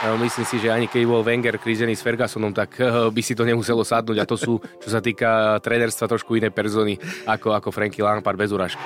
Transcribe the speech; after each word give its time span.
Myslím 0.00 0.48
si, 0.48 0.56
že 0.56 0.72
ani 0.72 0.88
keď 0.88 1.02
bol 1.04 1.20
Wenger 1.20 1.60
krízený 1.60 1.92
s 1.92 2.00
Fergusonom, 2.00 2.56
tak 2.56 2.80
by 3.12 3.20
si 3.20 3.36
to 3.36 3.44
nemuselo 3.44 3.84
sadnúť 3.84 4.18
a 4.20 4.24
to 4.24 4.36
sú, 4.40 4.56
čo 4.80 4.88
sa 4.88 5.04
týka 5.04 5.60
trénerstva, 5.60 6.08
trošku 6.08 6.40
iné 6.40 6.48
persony 6.48 6.96
ako, 7.28 7.52
ako 7.52 7.68
Franky 7.68 8.00
Lampard 8.00 8.40
bez 8.40 8.48
uražky. 8.48 8.80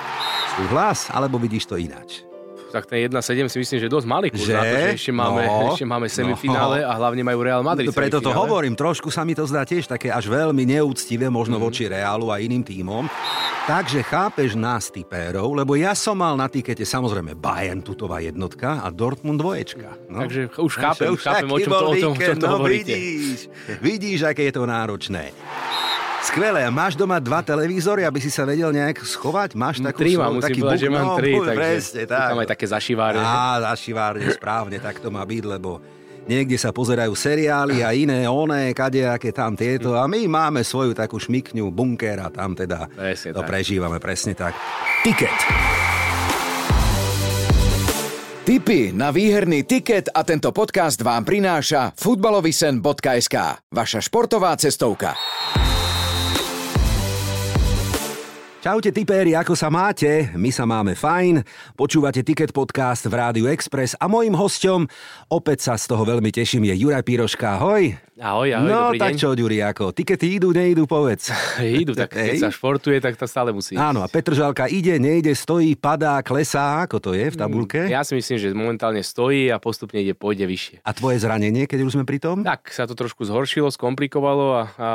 Súhlas, 0.59 1.07
alebo 1.15 1.39
vidíš 1.39 1.71
to 1.71 1.79
ináč? 1.79 2.27
tak 2.75 2.91
ten 2.91 3.07
1-7 3.07 3.47
si 3.47 3.57
myslím, 3.63 3.79
že 3.79 3.87
dosť 3.87 4.03
malý 4.03 4.27
kurz 4.35 4.51
že? 4.51 4.55
na 4.59 4.63
to, 4.67 4.75
že 4.75 4.89
ešte 4.99 5.13
máme, 5.15 5.41
no, 5.47 5.71
ešte 5.71 5.85
máme 5.87 6.07
semifinále 6.11 6.83
no. 6.83 6.91
a 6.91 6.93
hlavne 6.99 7.23
majú 7.23 7.39
Real 7.39 7.63
Madrid. 7.63 7.87
No, 7.87 7.95
preto 7.95 8.19
to 8.19 8.35
hovorím, 8.35 8.75
trošku 8.75 9.07
sa 9.07 9.23
mi 9.23 9.31
to 9.31 9.47
zdá 9.47 9.63
tiež 9.63 9.87
také 9.87 10.11
až 10.11 10.27
veľmi 10.27 10.67
neúctivé, 10.67 11.31
možno 11.31 11.55
mm. 11.55 11.63
voči 11.63 11.87
Reálu 11.87 12.27
a 12.35 12.43
iným 12.43 12.67
tímom. 12.67 13.07
Takže 13.65 14.05
chápeš 14.05 14.53
nás 14.53 14.93
typérov, 14.93 15.57
lebo 15.57 15.73
ja 15.73 15.97
som 15.97 16.13
mal 16.13 16.37
na 16.37 16.45
tikete 16.45 16.85
samozrejme 16.85 17.33
Bayern 17.33 17.81
tutová 17.81 18.21
jednotka 18.21 18.85
a 18.85 18.93
Dortmund 18.93 19.41
dvoječka. 19.41 19.89
No. 20.05 20.21
Takže 20.21 20.53
už 20.53 20.73
chápem, 20.77 21.09
už 21.09 21.21
chápem, 21.25 21.49
o 21.49 21.57
čom 21.57 21.73
to, 21.73 21.85
o 21.89 21.95
tom, 21.97 22.13
o 22.13 22.21
čom 22.21 22.37
to 22.37 22.45
no, 22.45 22.53
hovoríte. 22.61 22.93
Vidíš, 22.93 23.39
vidíš, 23.81 24.19
aké 24.29 24.45
je 24.45 24.53
to 24.53 24.69
náročné. 24.69 25.33
Skvelé. 26.29 26.61
Máš 26.69 26.93
doma 26.93 27.17
dva 27.17 27.41
televízory, 27.41 28.05
aby 28.05 28.21
si 28.21 28.29
sa 28.29 28.45
vedel 28.45 28.69
nejak 28.69 29.01
schovať? 29.01 29.57
Máš 29.57 29.81
takú 29.81 29.97
tri 29.97 30.13
mám, 30.13 30.37
taký 30.37 30.61
povedať, 30.61 30.79
že 30.85 30.89
mám 30.93 31.07
tri, 31.17 31.33
no, 31.33 31.45
takže 31.49 31.57
presne, 31.57 32.01
tak. 32.05 32.29
tam 32.29 32.39
aj 32.45 32.49
také 32.53 32.65
zašivárne. 32.69 33.21
Á, 33.25 33.73
zašivárne, 33.73 34.25
správne, 34.29 34.77
tak 34.77 35.01
to 35.01 35.09
má 35.09 35.25
byť, 35.25 35.43
lebo 35.57 35.81
niekde 36.25 36.57
sa 36.57 36.73
pozerajú 36.73 37.13
seriály 37.13 37.85
a 37.85 37.93
iné, 37.93 38.25
oné, 38.25 38.73
kadejaké 38.73 39.31
tam 39.31 39.53
tieto 39.53 39.97
a 39.97 40.05
my 40.09 40.25
máme 40.25 40.61
svoju 40.61 40.97
takú 40.97 41.21
šmikňu, 41.21 41.69
bunker 41.69 42.21
a 42.21 42.27
tam 42.33 42.57
teda 42.57 42.89
presne 42.89 43.31
to 43.33 43.41
tak. 43.41 43.49
prežívame, 43.49 43.97
presne 44.01 44.33
tak. 44.33 44.53
Ticket. 45.05 45.39
Tipy 48.45 48.93
na 48.93 49.09
výherný 49.09 49.65
tiket 49.65 50.13
a 50.13 50.21
tento 50.21 50.53
podcast 50.53 51.01
vám 51.01 51.25
prináša 51.25 51.97
futbalovisen.sk, 51.97 53.35
vaša 53.73 53.99
športová 54.05 54.53
cestovka. 54.53 55.17
Čaute 58.65 58.89
tipéri, 58.89 59.37
ako 59.37 59.53
sa 59.53 59.69
máte? 59.69 60.33
My 60.33 60.49
sa 60.49 60.65
máme 60.65 60.97
fajn. 60.97 61.45
Počúvate 61.77 62.25
Ticket 62.25 62.49
Podcast 62.49 63.05
v 63.05 63.13
Rádiu 63.13 63.45
Express 63.45 63.93
a 63.93 64.09
mojim 64.09 64.33
hosťom, 64.33 64.89
opäť 65.29 65.69
sa 65.69 65.77
z 65.77 65.85
toho 65.85 66.01
veľmi 66.01 66.33
teším, 66.33 66.65
je 66.73 66.81
Juraj 66.81 67.05
Píroška. 67.05 67.61
Ahoj. 67.61 67.93
Ahoj, 68.17 68.49
ahoj, 68.57 68.65
No 68.65 68.89
dobrý 68.89 68.97
tak 69.05 69.13
deň. 69.13 69.17
čo, 69.21 69.29
Juri, 69.37 69.61
ako? 69.61 69.93
Tikety 69.93 70.41
idú, 70.41 70.49
neidú, 70.49 70.89
povedz. 70.89 71.29
idú, 71.61 71.93
tak 71.93 72.17
keď 72.17 72.41
sa 72.41 72.49
športuje, 72.49 72.97
tak 72.97 73.13
to 73.13 73.29
stále 73.29 73.53
musí. 73.53 73.77
Áno, 73.77 74.01
a 74.01 74.09
Petržalka 74.09 74.65
ide, 74.65 74.97
nejde, 74.97 75.37
stojí, 75.37 75.77
padá, 75.77 76.17
klesá, 76.25 76.89
ako 76.89 76.97
to 76.97 77.09
je 77.13 77.29
v 77.29 77.37
tabulke? 77.37 77.85
Ja 77.85 78.01
si 78.01 78.17
myslím, 78.17 78.41
že 78.41 78.49
momentálne 78.57 79.05
stojí 79.05 79.53
a 79.53 79.61
postupne 79.61 80.01
ide, 80.01 80.17
pôjde 80.17 80.49
vyššie. 80.49 80.81
A 80.81 80.89
tvoje 80.89 81.21
zranenie, 81.21 81.69
keď 81.69 81.85
už 81.85 82.01
sme 82.01 82.05
pri 82.09 82.17
tom? 82.17 82.41
Tak, 82.41 82.73
sa 82.73 82.89
to 82.89 82.97
trošku 82.97 83.29
zhoršilo, 83.29 83.69
skomplikovalo 83.69 84.57
a, 84.57 84.63
a 84.73 84.89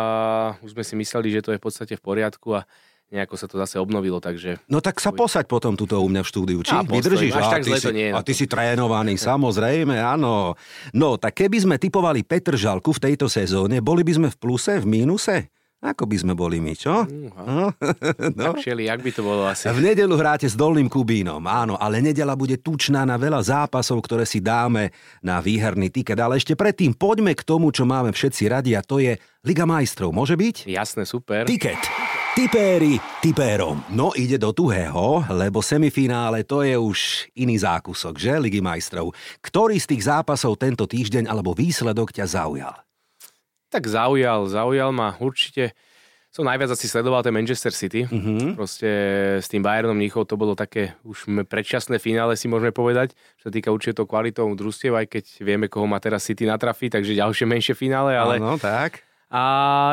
už 0.66 0.74
sme 0.74 0.82
si 0.82 0.98
mysleli, 0.98 1.30
že 1.30 1.46
to 1.46 1.54
je 1.54 1.62
v 1.62 1.64
podstate 1.70 1.94
v 1.94 2.02
poriadku 2.02 2.58
a 2.58 2.66
nejako 3.10 3.34
sa 3.34 3.46
to 3.50 3.58
zase 3.58 3.76
obnovilo, 3.76 4.22
takže... 4.22 4.62
No 4.70 4.78
tak 4.78 5.02
sa 5.02 5.10
posaď 5.10 5.50
potom 5.50 5.74
tuto 5.74 5.98
u 5.98 6.06
mňa 6.06 6.22
v 6.22 6.30
štúdiu, 6.30 6.58
či 6.62 6.78
a 6.78 6.86
vydržíš? 6.86 7.34
Až 7.34 7.46
a, 7.46 7.52
tak 7.58 7.62
zle 7.66 7.78
to 7.82 7.90
nie. 7.90 8.08
A 8.14 8.22
ty 8.22 8.32
si 8.32 8.46
trénovaný, 8.46 9.18
samozrejme, 9.18 9.98
áno. 9.98 10.54
No, 10.94 11.18
tak 11.18 11.42
keby 11.42 11.58
sme 11.58 11.76
typovali 11.76 12.22
Petr 12.22 12.54
Žalku 12.54 12.94
v 12.94 13.10
tejto 13.10 13.26
sezóne, 13.26 13.82
boli 13.82 14.06
by 14.06 14.12
sme 14.14 14.28
v 14.30 14.36
pluse, 14.38 14.78
v 14.78 14.86
mínuse? 14.86 15.50
Ako 15.80 16.04
by 16.04 16.16
sme 16.20 16.36
boli 16.36 16.60
my, 16.60 16.76
čo? 16.76 17.08
Uh, 17.08 17.72
no? 18.38 18.52
Tak 18.52 18.60
šeli, 18.60 18.84
jak 18.84 19.00
by 19.00 19.10
to 19.16 19.24
bolo 19.24 19.48
asi? 19.48 19.64
V 19.72 19.80
nedelu 19.80 20.12
hráte 20.12 20.44
s 20.44 20.52
Dolným 20.52 20.92
Kubínom, 20.92 21.40
áno, 21.48 21.80
ale 21.80 22.04
nedela 22.04 22.36
bude 22.36 22.60
tučná 22.60 23.08
na 23.08 23.16
veľa 23.16 23.40
zápasov, 23.40 24.04
ktoré 24.04 24.28
si 24.28 24.44
dáme 24.44 24.92
na 25.24 25.40
výherný 25.40 25.88
tiket. 25.88 26.20
Ale 26.20 26.36
ešte 26.36 26.52
predtým 26.52 26.92
poďme 26.92 27.32
k 27.32 27.40
tomu, 27.40 27.72
čo 27.72 27.88
máme 27.88 28.12
všetci 28.12 28.44
radi 28.52 28.76
a 28.76 28.84
to 28.84 29.00
je 29.00 29.16
Liga 29.40 29.64
majstrov. 29.64 30.12
Môže 30.12 30.36
byť? 30.36 30.68
Jasné, 30.68 31.08
super. 31.08 31.48
Tiket. 31.48 31.80
Tipéri 32.30 33.02
tipérom. 33.18 33.82
No 33.90 34.14
ide 34.14 34.38
do 34.38 34.54
tuhého, 34.54 35.26
lebo 35.34 35.58
semifinále 35.66 36.46
to 36.46 36.62
je 36.62 36.78
už 36.78 37.26
iný 37.34 37.58
zákusok, 37.58 38.14
že, 38.22 38.38
Ligy 38.38 38.62
majstrov. 38.62 39.10
Ktorý 39.42 39.74
z 39.82 39.90
tých 39.90 40.06
zápasov 40.06 40.54
tento 40.54 40.86
týždeň 40.86 41.26
alebo 41.26 41.58
výsledok 41.58 42.14
ťa 42.14 42.30
zaujal? 42.30 42.74
Tak 43.74 43.82
zaujal, 43.82 44.46
zaujal 44.46 44.94
ma 44.94 45.18
určite. 45.18 45.74
Som 46.30 46.46
najviac 46.46 46.70
asi 46.70 46.86
sledoval 46.86 47.26
ten 47.26 47.34
Manchester 47.34 47.74
City. 47.74 48.06
Uh-huh. 48.06 48.54
Proste 48.54 48.86
s 49.42 49.50
tým 49.50 49.66
Bayernom 49.66 49.98
Mníchov 49.98 50.30
to 50.30 50.38
bolo 50.38 50.54
také 50.54 50.94
už 51.02 51.26
predčasné 51.50 51.98
finále, 51.98 52.38
si 52.38 52.46
môžeme 52.46 52.70
povedať. 52.70 53.10
Čo 53.42 53.50
sa 53.50 53.54
týka 53.58 53.74
určite 53.74 53.98
to 53.98 54.06
kvalitou 54.06 54.46
družstiev, 54.54 54.94
aj 54.94 55.18
keď 55.18 55.24
vieme, 55.42 55.66
koho 55.66 55.90
má 55.90 55.98
teraz 55.98 56.30
City 56.30 56.46
na 56.46 56.54
trafi, 56.62 56.94
takže 56.94 57.18
ďalšie 57.18 57.42
menšie 57.50 57.74
finále. 57.74 58.14
Ale... 58.14 58.38
Áno, 58.38 58.54
tak 58.54 59.09
a 59.30 59.42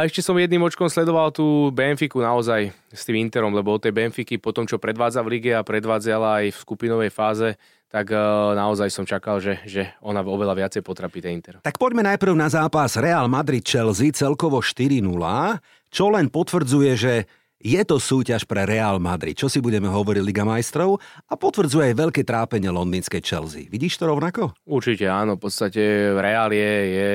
ešte 0.01 0.25
som 0.25 0.33
jedným 0.33 0.65
očkom 0.65 0.89
sledoval 0.89 1.29
tú 1.29 1.69
Benfiku 1.69 2.25
naozaj 2.25 2.73
s 2.89 3.05
tým 3.05 3.21
Interom, 3.21 3.53
lebo 3.53 3.77
od 3.77 3.85
tej 3.85 3.93
Benfiky 3.93 4.41
po 4.41 4.49
tom, 4.49 4.65
čo 4.65 4.81
predvádza 4.81 5.21
v 5.21 5.37
lige 5.37 5.53
a 5.53 5.61
predvádzala 5.61 6.41
aj 6.41 6.57
v 6.57 6.61
skupinovej 6.65 7.13
fáze, 7.13 7.53
tak 7.87 8.09
uh, 8.11 8.57
naozaj 8.57 8.89
som 8.89 9.05
čakal, 9.05 9.37
že, 9.37 9.61
že 9.69 9.93
ona 10.01 10.25
oveľa 10.25 10.57
viacej 10.57 10.81
potrapí 10.81 11.21
ten 11.21 11.37
Inter. 11.37 11.61
Tak 11.61 11.77
poďme 11.77 12.01
najprv 12.03 12.33
na 12.33 12.49
zápas 12.49 12.97
Real 12.97 13.29
Madrid-Chelsea 13.29 14.09
celkovo 14.09 14.57
4-0, 14.59 15.05
čo 15.93 16.05
len 16.09 16.33
potvrdzuje, 16.33 16.91
že 16.97 17.13
je 17.61 17.81
to 17.85 18.01
súťaž 18.01 18.45
pre 18.45 18.65
Real 18.65 18.97
Madrid, 18.97 19.37
čo 19.37 19.49
si 19.49 19.61
budeme 19.61 19.89
hovoriť 19.89 20.21
Liga 20.21 20.45
majstrov 20.45 20.97
a 21.29 21.33
potvrdzuje 21.37 21.93
aj 21.93 21.95
veľké 21.97 22.21
trápenie 22.25 22.69
londýnskej 22.69 23.21
Chelsea. 23.21 23.69
Vidíš 23.69 23.97
to 23.97 24.09
rovnako? 24.09 24.53
Určite 24.65 25.09
áno, 25.09 25.37
v 25.37 25.45
podstate 25.45 25.81
Real 26.13 26.53
je, 26.53 26.73
je 26.89 27.09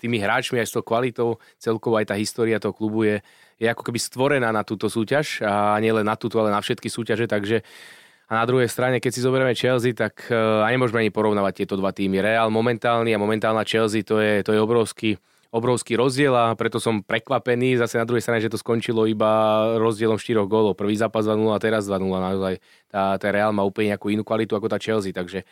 tými 0.00 0.16
hráčmi, 0.16 0.56
aj 0.56 0.68
s 0.72 0.74
tou 0.74 0.84
kvalitou, 0.84 1.36
celkovo 1.60 2.00
aj 2.00 2.10
tá 2.10 2.16
história 2.16 2.56
toho 2.56 2.72
klubu 2.72 3.04
je, 3.04 3.16
je 3.60 3.68
ako 3.68 3.84
keby 3.84 4.00
stvorená 4.00 4.48
na 4.48 4.64
túto 4.64 4.88
súťaž 4.88 5.44
a 5.44 5.76
nielen 5.78 6.08
na 6.08 6.16
túto, 6.16 6.40
ale 6.40 6.48
na 6.48 6.64
všetky 6.64 6.88
súťaže, 6.88 7.28
takže 7.28 7.60
a 8.30 8.38
na 8.38 8.44
druhej 8.46 8.70
strane, 8.70 9.02
keď 9.02 9.10
si 9.10 9.26
zoberieme 9.26 9.58
Chelsea, 9.58 9.90
tak 9.90 10.30
uh, 10.30 10.62
nemôžeme 10.62 11.02
ani 11.02 11.10
porovnávať 11.10 11.66
tieto 11.66 11.74
dva 11.74 11.90
týmy. 11.90 12.22
Real 12.22 12.46
momentálny 12.46 13.10
a 13.10 13.18
momentálna 13.18 13.66
Chelsea, 13.66 14.06
to 14.06 14.22
je, 14.22 14.46
to 14.46 14.54
je 14.54 14.60
obrovský, 14.62 15.18
obrovský 15.50 15.98
rozdiel 15.98 16.30
a 16.30 16.54
preto 16.54 16.78
som 16.78 17.02
prekvapený 17.02 17.82
zase 17.82 17.98
na 17.98 18.06
druhej 18.06 18.22
strane, 18.22 18.38
že 18.38 18.46
to 18.46 18.54
skončilo 18.54 19.10
iba 19.10 19.74
rozdielom 19.82 20.14
4 20.14 20.46
gólov. 20.46 20.78
Prvý 20.78 20.94
zápas 20.94 21.26
2-0 21.26 21.42
a 21.50 21.58
teraz 21.58 21.90
2-0. 21.90 22.06
Naozaj 22.06 22.54
tá, 22.86 23.18
tá 23.18 23.26
Real 23.34 23.50
má 23.50 23.66
úplne 23.66 23.98
nejakú 23.98 24.14
inú 24.14 24.22
kvalitu 24.22 24.54
ako 24.54 24.70
tá 24.70 24.78
Chelsea, 24.78 25.10
takže 25.10 25.42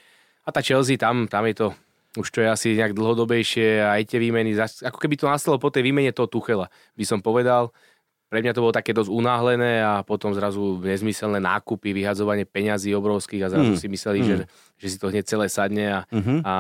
a 0.47 0.55
tá 0.55 0.63
Chelsea 0.63 0.95
tam, 0.95 1.27
tam 1.27 1.51
je 1.51 1.59
to 1.59 1.69
už 2.19 2.29
to 2.35 2.39
je 2.43 2.49
asi 2.51 2.69
nejak 2.75 2.93
dlhodobejšie 2.93 3.83
a 3.83 3.97
aj 3.97 4.03
tie 4.11 4.19
výmeny, 4.19 4.59
ako 4.59 4.99
keby 4.99 5.15
to 5.15 5.31
nastalo 5.31 5.57
po 5.57 5.71
tej 5.71 5.87
výmene 5.87 6.11
toho 6.11 6.27
Tuchela, 6.27 6.67
by 6.99 7.05
som 7.07 7.23
povedal. 7.23 7.71
Pre 8.29 8.45
mňa 8.45 8.53
to 8.53 8.61
bolo 8.61 8.77
také 8.77 8.93
dosť 8.93 9.09
unáhlené 9.09 9.81
a 9.81 10.05
potom 10.05 10.37
zrazu 10.37 10.85
nezmyselné 10.85 11.41
nákupy, 11.41 11.97
vyhadzovanie 11.97 12.45
peňazí 12.45 12.93
obrovských 12.93 13.49
a 13.49 13.49
zrazu 13.49 13.73
mm. 13.73 13.81
si 13.81 13.89
mysleli, 13.89 14.21
mm. 14.21 14.27
že, 14.29 14.35
že 14.79 14.87
si 14.95 14.97
to 14.97 15.11
hneď 15.11 15.27
celé 15.27 15.47
sadne 15.51 15.85
a, 15.91 16.01
mm-hmm. 16.07 16.39
a 16.47 16.55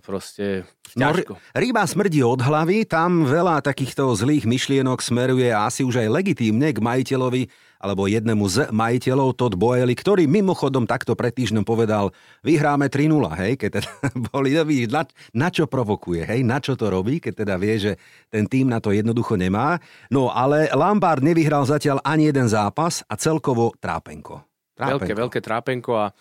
proste 0.00 0.64
ťažko. 0.96 1.36
No, 1.36 1.40
ryba 1.52 1.84
smrdí 1.84 2.24
od 2.24 2.40
hlavy, 2.40 2.88
tam 2.88 3.28
veľa 3.28 3.60
takýchto 3.60 4.16
zlých 4.16 4.48
myšlienok 4.48 4.98
smeruje 5.04 5.52
asi 5.52 5.84
už 5.84 6.00
aj 6.00 6.08
legitímne 6.08 6.72
k 6.72 6.80
majiteľovi 6.80 7.52
alebo 7.80 8.04
jednému 8.04 8.44
z 8.44 8.68
majiteľov 8.68 9.40
Todd 9.40 9.56
Boeli, 9.56 9.96
ktorý 9.96 10.28
mimochodom 10.28 10.84
takto 10.84 11.16
pred 11.16 11.32
týždňom 11.32 11.64
povedal, 11.64 12.12
vyhráme 12.44 12.92
3-0, 12.92 13.40
hej, 13.40 13.52
keď 13.56 13.70
teda 13.80 13.90
boli, 14.32 14.52
no 14.52 14.68
na, 14.92 15.02
na 15.32 15.48
čo 15.48 15.64
provokuje, 15.64 16.28
hej, 16.28 16.44
na 16.44 16.60
čo 16.60 16.76
to 16.76 16.92
robí, 16.92 17.24
keď 17.24 17.44
teda 17.44 17.54
vie, 17.56 17.80
že 17.80 17.92
ten 18.28 18.44
tým 18.44 18.68
na 18.68 18.84
to 18.84 18.92
jednoducho 18.92 19.40
nemá. 19.40 19.80
No 20.12 20.28
ale 20.28 20.68
Lampard 20.76 21.24
nevyhral 21.24 21.64
zatiaľ 21.64 22.04
ani 22.04 22.28
jeden 22.28 22.52
zápas 22.52 23.00
a 23.08 23.16
celkovo 23.16 23.72
trápenko. 23.80 24.44
trápenko. 24.76 25.00
Veľké, 25.00 25.12
veľké 25.16 25.40
trápenko 25.40 25.92
a 25.96 26.12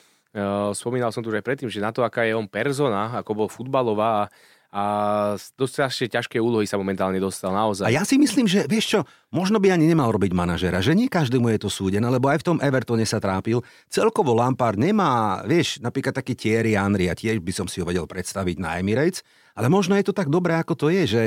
spomínal 0.78 1.10
som 1.10 1.26
tu 1.26 1.34
už 1.34 1.42
aj 1.42 1.46
predtým, 1.46 1.70
že 1.70 1.82
na 1.82 1.90
to, 1.90 2.06
aká 2.06 2.26
je 2.26 2.38
on 2.38 2.46
persona, 2.46 3.18
ako 3.18 3.32
bol 3.34 3.48
futbalová 3.50 4.26
a 4.26 4.30
a 4.70 4.84
dosť 5.58 6.14
ťažké 6.14 6.38
úlohy 6.38 6.70
sa 6.70 6.78
momentálne 6.78 7.18
dostal, 7.18 7.50
naozaj. 7.50 7.90
A 7.90 7.94
ja 7.94 8.06
si 8.06 8.22
myslím, 8.22 8.46
že 8.46 8.70
vieš 8.70 8.86
čo, 8.86 9.00
možno 9.34 9.58
by 9.58 9.74
ani 9.74 9.90
nemal 9.90 10.14
robiť 10.14 10.30
manažera, 10.30 10.78
že 10.78 10.94
nie 10.94 11.10
každému 11.10 11.50
je 11.58 11.66
to 11.66 11.70
súdené, 11.74 12.06
lebo 12.06 12.30
aj 12.30 12.46
v 12.46 12.48
tom 12.54 12.58
Evertone 12.62 13.02
sa 13.02 13.18
trápil. 13.18 13.66
Celkovo 13.90 14.38
Lampard 14.38 14.78
nemá, 14.78 15.42
vieš, 15.42 15.82
napríklad 15.82 16.14
taký 16.14 16.38
Thierry 16.38 16.78
Henry, 16.78 17.10
a 17.10 17.18
tiež 17.18 17.42
by 17.42 17.50
som 17.50 17.66
si 17.66 17.82
ho 17.82 17.86
vedel 17.90 18.06
predstaviť 18.06 18.62
na 18.62 18.78
Emirates, 18.78 19.26
ale 19.58 19.74
možno 19.74 19.98
je 19.98 20.06
to 20.06 20.14
tak 20.14 20.30
dobré, 20.30 20.54
ako 20.62 20.78
to 20.78 20.88
je, 20.94 21.06
že 21.06 21.24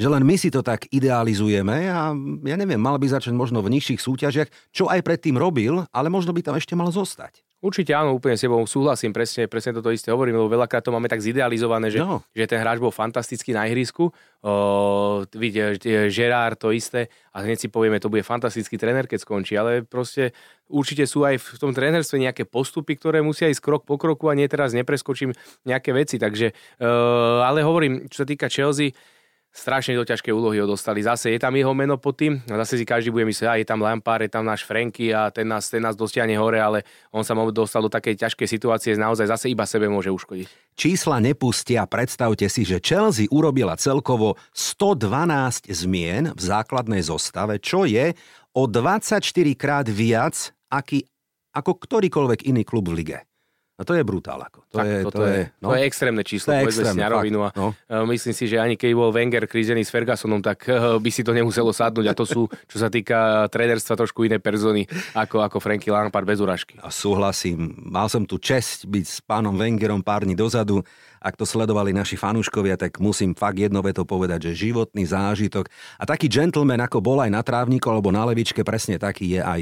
že 0.00 0.08
len 0.08 0.24
my 0.24 0.32
si 0.32 0.48
to 0.48 0.64
tak 0.64 0.88
idealizujeme 0.88 1.92
a 1.92 2.16
ja 2.48 2.56
neviem, 2.56 2.80
mal 2.80 2.96
by 2.96 3.04
začať 3.04 3.36
možno 3.36 3.60
v 3.60 3.68
nižších 3.76 4.00
súťažiach, 4.00 4.48
čo 4.72 4.88
aj 4.88 5.04
predtým 5.04 5.36
robil, 5.36 5.84
ale 5.92 6.08
možno 6.08 6.32
by 6.32 6.40
tam 6.40 6.56
ešte 6.56 6.72
mal 6.72 6.88
zostať. 6.88 7.44
Určite 7.60 7.92
áno, 7.92 8.16
úplne 8.16 8.40
s 8.40 8.48
tebou 8.48 8.64
súhlasím, 8.64 9.12
presne, 9.12 9.44
presne 9.44 9.76
toto 9.76 9.92
isté 9.92 10.08
hovorím, 10.08 10.40
lebo 10.40 10.48
veľakrát 10.48 10.80
to 10.80 10.96
máme 10.96 11.12
tak 11.12 11.20
zidealizované, 11.20 11.92
že, 11.92 12.00
no. 12.00 12.24
že 12.32 12.48
ten 12.48 12.56
hráč 12.56 12.80
bol 12.80 12.88
fantastický 12.88 13.52
na 13.52 13.68
ihrisku, 13.68 14.08
o, 14.40 14.52
vidie, 15.36 15.76
Gerard 16.08 16.56
to 16.56 16.72
isté 16.72 17.12
a 17.36 17.44
hneď 17.44 17.60
si 17.60 17.68
povieme, 17.68 18.00
to 18.00 18.08
bude 18.08 18.24
fantastický 18.24 18.80
tréner, 18.80 19.04
keď 19.04 19.28
skončí, 19.28 19.60
ale 19.60 19.84
proste 19.84 20.32
určite 20.72 21.04
sú 21.04 21.28
aj 21.28 21.36
v 21.36 21.58
tom 21.60 21.76
trénerstve 21.76 22.16
nejaké 22.16 22.48
postupy, 22.48 22.96
ktoré 22.96 23.20
musia 23.20 23.52
ísť 23.52 23.60
krok 23.60 23.84
po 23.84 24.00
kroku 24.00 24.32
a 24.32 24.38
nie 24.40 24.48
teraz 24.48 24.72
nepreskočím 24.72 25.36
nejaké 25.68 25.92
veci, 25.92 26.16
takže, 26.16 26.56
uh, 26.80 27.44
ale 27.44 27.60
hovorím, 27.60 28.08
čo 28.08 28.24
sa 28.24 28.26
týka 28.26 28.48
Chelsea, 28.48 28.96
strašne 29.50 29.98
do 29.98 30.06
ťažké 30.06 30.30
úlohy 30.30 30.62
ho 30.62 30.66
dostali. 30.66 31.02
Zase 31.02 31.34
je 31.34 31.40
tam 31.42 31.54
jeho 31.54 31.74
meno 31.74 31.98
pod 31.98 32.14
tým, 32.14 32.38
a 32.46 32.54
zase 32.62 32.80
si 32.80 32.84
každý 32.86 33.10
bude 33.10 33.26
myslieť, 33.26 33.48
a 33.50 33.58
je 33.58 33.66
tam 33.66 33.82
Lampard, 33.82 34.22
je 34.22 34.30
tam 34.30 34.46
náš 34.46 34.62
Franky 34.62 35.10
a 35.10 35.28
ten 35.34 35.46
nás, 35.46 35.66
ten 35.66 35.82
nás 35.82 35.98
dostiahne 35.98 36.38
hore, 36.38 36.62
ale 36.62 36.86
on 37.10 37.26
sa 37.26 37.34
dostal 37.50 37.82
do 37.82 37.90
takej 37.90 38.14
ťažkej 38.16 38.48
situácie, 38.48 38.94
naozaj 38.94 39.26
zase 39.26 39.50
iba 39.50 39.66
sebe 39.66 39.90
môže 39.90 40.08
uškodiť. 40.14 40.78
Čísla 40.78 41.18
nepustia, 41.18 41.84
predstavte 41.84 42.46
si, 42.46 42.62
že 42.62 42.78
Chelsea 42.78 43.26
urobila 43.28 43.74
celkovo 43.74 44.38
112 44.54 45.66
zmien 45.70 46.30
v 46.32 46.40
základnej 46.40 47.02
zostave, 47.02 47.58
čo 47.58 47.84
je 47.84 48.14
o 48.54 48.66
24 48.66 49.22
krát 49.58 49.86
viac 49.90 50.54
aký, 50.70 51.02
ako 51.50 51.74
ktorýkoľvek 51.82 52.46
iný 52.46 52.62
klub 52.62 52.86
v 52.90 53.02
lige. 53.02 53.29
A 53.80 53.82
to 53.88 53.96
je 53.96 54.04
brutál. 54.04 54.44
Ako. 54.44 54.60
To, 54.68 54.76
tak, 54.76 54.84
je, 54.84 54.96
to, 55.08 55.10
to, 55.10 55.22
je, 55.24 55.40
no? 55.64 55.72
to 55.72 55.74
je 55.80 55.82
extrémne 55.88 56.20
číslo, 56.20 56.52
to 56.52 56.60
je 56.60 56.64
extrémne, 56.68 56.92
si 56.92 57.00
na 57.00 57.08
rovinu. 57.08 57.48
A 57.48 57.50
no. 57.56 57.72
E, 57.88 57.96
myslím 58.12 58.36
si, 58.36 58.44
že 58.44 58.60
ani 58.60 58.76
keď 58.76 58.92
bol 58.92 59.08
Wenger 59.08 59.48
krízený 59.48 59.88
s 59.88 59.88
Fergusonom, 59.88 60.44
tak 60.44 60.68
e, 60.68 61.00
by 61.00 61.08
si 61.08 61.24
to 61.24 61.32
nemuselo 61.32 61.72
sadnúť. 61.72 62.06
A 62.06 62.14
to 62.14 62.28
sú, 62.28 62.44
čo 62.68 62.76
sa 62.76 62.92
týka 62.92 63.48
trénerstva, 63.48 63.96
trošku 63.96 64.28
iné 64.28 64.36
persony 64.36 64.84
ako, 65.16 65.40
ako 65.40 65.56
Franky 65.64 65.88
Lampard 65.88 66.28
bez 66.28 66.44
uražky. 66.44 66.76
A 66.84 66.92
súhlasím. 66.92 67.72
Mal 67.80 68.12
som 68.12 68.28
tu 68.28 68.36
čest 68.36 68.84
byť 68.84 69.04
s 69.08 69.24
pánom 69.24 69.56
Wengerom 69.56 70.04
pár 70.04 70.28
dní 70.28 70.36
dozadu. 70.36 70.84
Ak 71.20 71.40
to 71.40 71.48
sledovali 71.48 71.96
naši 71.96 72.20
fanúškovia, 72.20 72.76
tak 72.76 73.00
musím 73.00 73.32
fakt 73.32 73.56
jedno 73.56 73.80
veto 73.80 74.04
povedať, 74.04 74.52
že 74.52 74.68
životný 74.68 75.04
zážitok 75.04 75.68
a 76.00 76.04
taký 76.08 76.32
gentleman, 76.32 76.80
ako 76.80 77.04
bol 77.04 77.20
aj 77.20 77.28
na 77.28 77.44
trávniku 77.44 77.92
alebo 77.92 78.08
na 78.08 78.24
levičke, 78.24 78.64
presne 78.64 78.96
taký 78.96 79.36
je 79.36 79.40
aj 79.44 79.60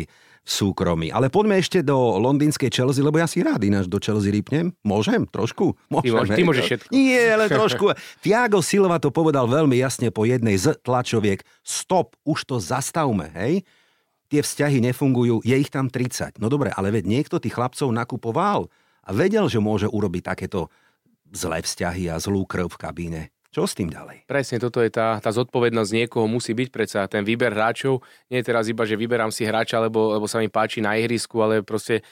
súkromí. 0.49 1.13
Ale 1.13 1.29
poďme 1.29 1.61
ešte 1.61 1.85
do 1.85 2.17
londýnskej 2.17 2.73
Chelsea, 2.73 3.05
lebo 3.05 3.21
ja 3.21 3.29
si 3.29 3.45
rád 3.45 3.61
ináč 3.61 3.85
do 3.85 4.01
Chelsea 4.01 4.33
rýpnem. 4.33 4.73
Môžem? 4.81 5.29
Trošku? 5.29 5.77
Môžem, 5.93 6.09
ty, 6.09 6.17
môž, 6.17 6.29
ty 6.33 6.43
môžeš 6.49 6.65
všetko. 6.65 6.89
Nie, 6.97 7.37
ale 7.37 7.53
trošku. 7.53 7.93
Tiago 8.25 8.65
Silva 8.65 8.97
to 8.97 9.13
povedal 9.13 9.45
veľmi 9.45 9.77
jasne 9.77 10.09
po 10.09 10.25
jednej 10.25 10.57
z 10.57 10.73
tlačoviek. 10.81 11.45
Stop, 11.61 12.17
už 12.25 12.49
to 12.49 12.57
zastavme, 12.57 13.29
hej? 13.37 13.61
Tie 14.33 14.41
vzťahy 14.41 14.81
nefungujú, 14.81 15.45
je 15.45 15.57
ich 15.57 15.69
tam 15.69 15.93
30. 15.93 16.41
No 16.41 16.49
dobre, 16.49 16.73
ale 16.73 16.93
veď 16.93 17.05
niekto 17.05 17.37
tých 17.37 17.53
chlapcov 17.53 17.93
nakupoval 17.93 18.73
a 19.05 19.11
vedel, 19.13 19.49
že 19.53 19.61
môže 19.61 19.89
urobiť 19.89 20.33
takéto 20.33 20.73
zlé 21.33 21.61
vzťahy 21.61 22.09
a 22.09 22.17
zlú 22.21 22.49
krv 22.49 22.73
v 22.73 22.81
kabíne. 22.81 23.23
Čo 23.49 23.65
s 23.65 23.73
tým 23.73 23.89
ďalej? 23.89 24.29
Presne, 24.29 24.61
toto 24.61 24.85
je 24.85 24.93
tá, 24.93 25.17
tá 25.25 25.33
zodpovednosť 25.33 25.91
niekoho 25.97 26.29
musí 26.29 26.53
byť 26.53 26.69
predsa 26.69 27.09
ten 27.09 27.25
výber 27.25 27.57
hráčov. 27.57 28.05
Nie 28.29 28.45
je 28.45 28.49
teraz 28.53 28.69
iba, 28.69 28.85
že 28.85 29.01
vyberám 29.01 29.33
si 29.33 29.49
hráča, 29.49 29.81
lebo, 29.81 30.13
lebo 30.13 30.29
sa 30.29 30.37
mi 30.37 30.53
páči 30.53 30.85
na 30.85 31.01
ihrisku, 31.01 31.41
ale 31.41 31.65
proste 31.65 32.05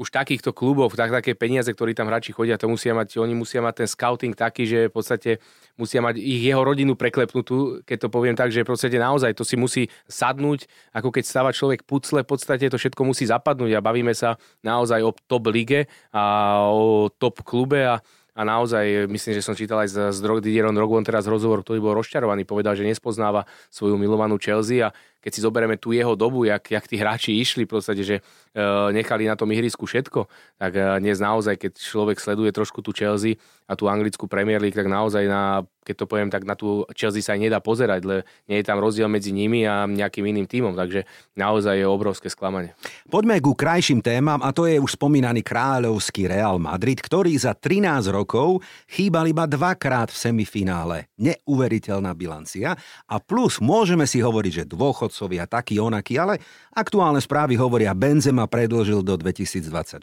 už 0.00 0.08
takýchto 0.08 0.56
klubov, 0.56 0.96
tak, 0.96 1.12
také 1.12 1.36
peniaze, 1.36 1.68
ktorí 1.68 1.92
tam 1.92 2.08
hráči 2.08 2.32
chodia, 2.32 2.56
to 2.56 2.64
musia 2.72 2.96
mať, 2.96 3.20
oni 3.20 3.36
musia 3.36 3.60
mať 3.60 3.84
ten 3.84 3.88
scouting 3.92 4.32
taký, 4.32 4.64
že 4.64 4.88
v 4.88 4.94
podstate 4.96 5.30
musia 5.76 6.00
mať 6.00 6.16
ich 6.16 6.40
jeho 6.40 6.64
rodinu 6.64 6.96
preklepnutú, 6.96 7.84
keď 7.84 8.08
to 8.08 8.08
poviem 8.08 8.32
tak, 8.32 8.48
že 8.48 8.64
v 8.64 8.72
podstate 8.72 8.96
naozaj 8.96 9.36
to 9.36 9.44
si 9.44 9.60
musí 9.60 9.92
sadnúť, 10.08 10.64
ako 10.96 11.12
keď 11.12 11.24
stáva 11.28 11.52
človek 11.52 11.84
pucle, 11.84 12.24
v 12.24 12.30
podstate 12.32 12.72
to 12.72 12.80
všetko 12.80 13.04
musí 13.04 13.28
zapadnúť 13.28 13.76
a 13.76 13.84
bavíme 13.84 14.16
sa 14.16 14.40
naozaj 14.64 15.04
o 15.04 15.12
top 15.28 15.52
lige 15.52 15.84
a 16.16 16.64
o 16.72 17.12
top 17.12 17.44
klube 17.44 17.84
a 17.84 18.00
a 18.40 18.42
naozaj 18.48 19.04
myslím, 19.04 19.36
že 19.36 19.44
som 19.44 19.52
čítal 19.52 19.84
aj 19.84 19.88
s, 19.92 19.96
s 20.16 20.18
Didierom 20.24 20.72
Drogom 20.72 21.04
teraz 21.04 21.28
rozhovor, 21.28 21.60
ktorý 21.60 21.76
bol 21.84 21.92
rozčarovaný, 21.92 22.48
povedal, 22.48 22.72
že 22.72 22.88
nespoznáva 22.88 23.44
svoju 23.68 24.00
milovanú 24.00 24.40
Chelsea 24.40 24.80
a 24.80 24.96
keď 25.20 25.30
si 25.36 25.40
zoberieme 25.44 25.76
tú 25.76 25.92
jeho 25.92 26.16
dobu, 26.16 26.48
jak, 26.48 26.64
jak 26.64 26.84
tí 26.88 26.96
hráči 26.96 27.36
išli, 27.36 27.68
v 27.68 27.72
podstate, 27.76 28.02
že 28.02 28.16
e, 28.18 28.62
nechali 28.96 29.28
na 29.28 29.36
tom 29.36 29.52
ihrisku 29.52 29.84
všetko, 29.84 30.26
tak 30.56 30.72
e, 30.74 30.80
dnes 31.04 31.20
naozaj, 31.20 31.60
keď 31.60 31.72
človek 31.76 32.16
sleduje 32.16 32.50
trošku 32.50 32.80
tú 32.80 32.96
Chelsea 32.96 33.36
a 33.68 33.76
tú 33.76 33.86
anglickú 33.86 34.26
Premier 34.26 34.58
League, 34.58 34.74
tak 34.74 34.88
naozaj 34.88 35.28
na, 35.28 35.62
keď 35.84 35.94
to 36.02 36.06
poviem, 36.10 36.32
tak 36.32 36.42
na 36.42 36.56
tú 36.56 36.82
Chelsea 36.96 37.22
sa 37.22 37.36
aj 37.36 37.40
nedá 37.46 37.58
pozerať, 37.62 38.02
lebo 38.02 38.26
nie 38.48 38.58
je 38.58 38.66
tam 38.66 38.82
rozdiel 38.82 39.06
medzi 39.06 39.30
nimi 39.30 39.62
a 39.68 39.86
nejakým 39.86 40.26
iným 40.26 40.48
tímom, 40.48 40.74
takže 40.74 41.06
naozaj 41.36 41.78
je 41.78 41.86
obrovské 41.86 42.26
sklamanie. 42.32 42.74
Poďme 43.06 43.38
ku 43.38 43.54
krajším 43.54 44.02
témam 44.02 44.42
a 44.42 44.50
to 44.50 44.66
je 44.66 44.80
už 44.80 44.98
spomínaný 44.98 45.46
kráľovský 45.46 46.26
Real 46.26 46.58
Madrid, 46.58 46.98
ktorý 46.98 47.36
za 47.36 47.54
13 47.54 48.10
rokov 48.10 48.64
chýbal 48.90 49.30
iba 49.30 49.46
dvakrát 49.46 50.10
v 50.10 50.18
semifinále. 50.18 51.06
Neuveriteľná 51.20 52.10
bilancia 52.18 52.74
a 53.06 53.16
plus 53.22 53.62
môžeme 53.62 54.08
si 54.08 54.18
hovoriť, 54.18 54.64
že 54.64 54.70
dôchod 54.70 55.09
dôchodcovia 55.10 55.50
taký 55.50 55.82
onaký, 55.82 56.14
ale 56.22 56.38
aktuálne 56.70 57.18
správy 57.18 57.58
hovoria 57.58 57.90
Benzema 57.98 58.46
predlžil 58.46 59.02
do 59.02 59.18
2024, 59.18 59.98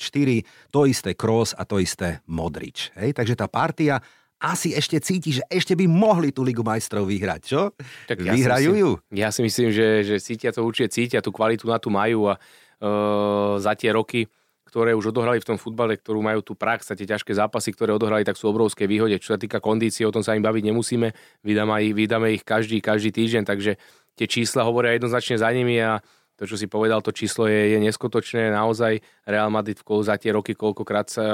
to 0.68 0.80
isté 0.83 1.15
Kroos 1.15 1.56
a 1.56 1.63
to 1.63 1.80
isté 1.80 2.19
Modrič. 2.27 2.92
Hej? 3.00 3.15
Takže 3.15 3.39
tá 3.39 3.48
partia 3.48 4.04
asi 4.38 4.75
ešte 4.75 5.01
cíti, 5.01 5.39
že 5.39 5.44
ešte 5.50 5.74
by 5.74 5.89
mohli 5.89 6.30
tú 6.30 6.45
Ligu 6.45 6.62
majstrov 6.62 7.09
vyhrať, 7.09 7.42
čo? 7.42 7.74
Tak 8.06 8.21
ja 8.21 8.38
Vyhrajú 8.38 8.71
si 8.75 8.81
ju? 8.83 8.92
Ja 9.09 9.33
si 9.33 9.42
myslím, 9.42 9.74
že, 9.74 10.06
že 10.06 10.21
cítia 10.21 10.54
to 10.54 10.62
určite 10.62 10.94
cítia, 10.94 11.25
tú 11.25 11.33
kvalitu 11.33 11.65
na 11.65 11.81
tú 11.81 11.89
majú 11.89 12.30
a 12.30 12.38
uh, 12.38 13.57
za 13.57 13.74
tie 13.74 13.89
roky 13.89 14.30
ktoré 14.68 14.92
už 14.94 15.15
odohrali 15.15 15.39
v 15.39 15.48
tom 15.48 15.57
futbale, 15.57 15.95
ktorú 15.95 16.19
majú 16.19 16.44
tú 16.44 16.53
prax 16.53 16.92
a 16.92 17.00
tie 17.00 17.07
ťažké 17.07 17.31
zápasy, 17.31 17.71
ktoré 17.71 17.95
odohrali, 17.95 18.27
tak 18.27 18.36
sú 18.36 18.51
obrovské 18.51 18.83
výhode. 18.83 19.15
Čo 19.15 19.33
sa 19.33 19.39
týka 19.39 19.63
kondície, 19.63 20.03
o 20.03 20.12
tom 20.12 20.21
sa 20.21 20.36
im 20.36 20.44
baviť 20.44 20.63
nemusíme, 20.69 21.07
vydáme 21.42 21.88
ich, 21.88 21.95
vydáme 21.95 22.27
ich 22.36 22.44
každý, 22.44 22.83
každý 22.83 23.15
týždeň, 23.15 23.48
takže 23.48 23.80
tie 24.17 24.25
čísla 24.25 24.65
hovoria 24.65 24.97
jednoznačne 24.97 25.37
za 25.37 25.49
nimi 25.53 25.77
a 25.77 26.01
to, 26.37 26.45
čo 26.45 26.57
si 26.57 26.69
povedal, 26.69 27.01
to 27.01 27.13
číslo 27.13 27.49
je, 27.49 27.73
je 27.73 27.79
neskutočné. 27.81 28.53
Naozaj 28.53 29.01
Real 29.25 29.49
Madrid 29.49 29.81
za 29.81 30.15
tie 30.21 30.29
roky 30.29 30.53
koľkokrát 30.53 31.09
sa, 31.09 31.25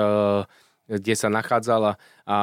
kde 0.88 1.15
sa 1.15 1.27
nachádzala. 1.27 2.00
A 2.24 2.38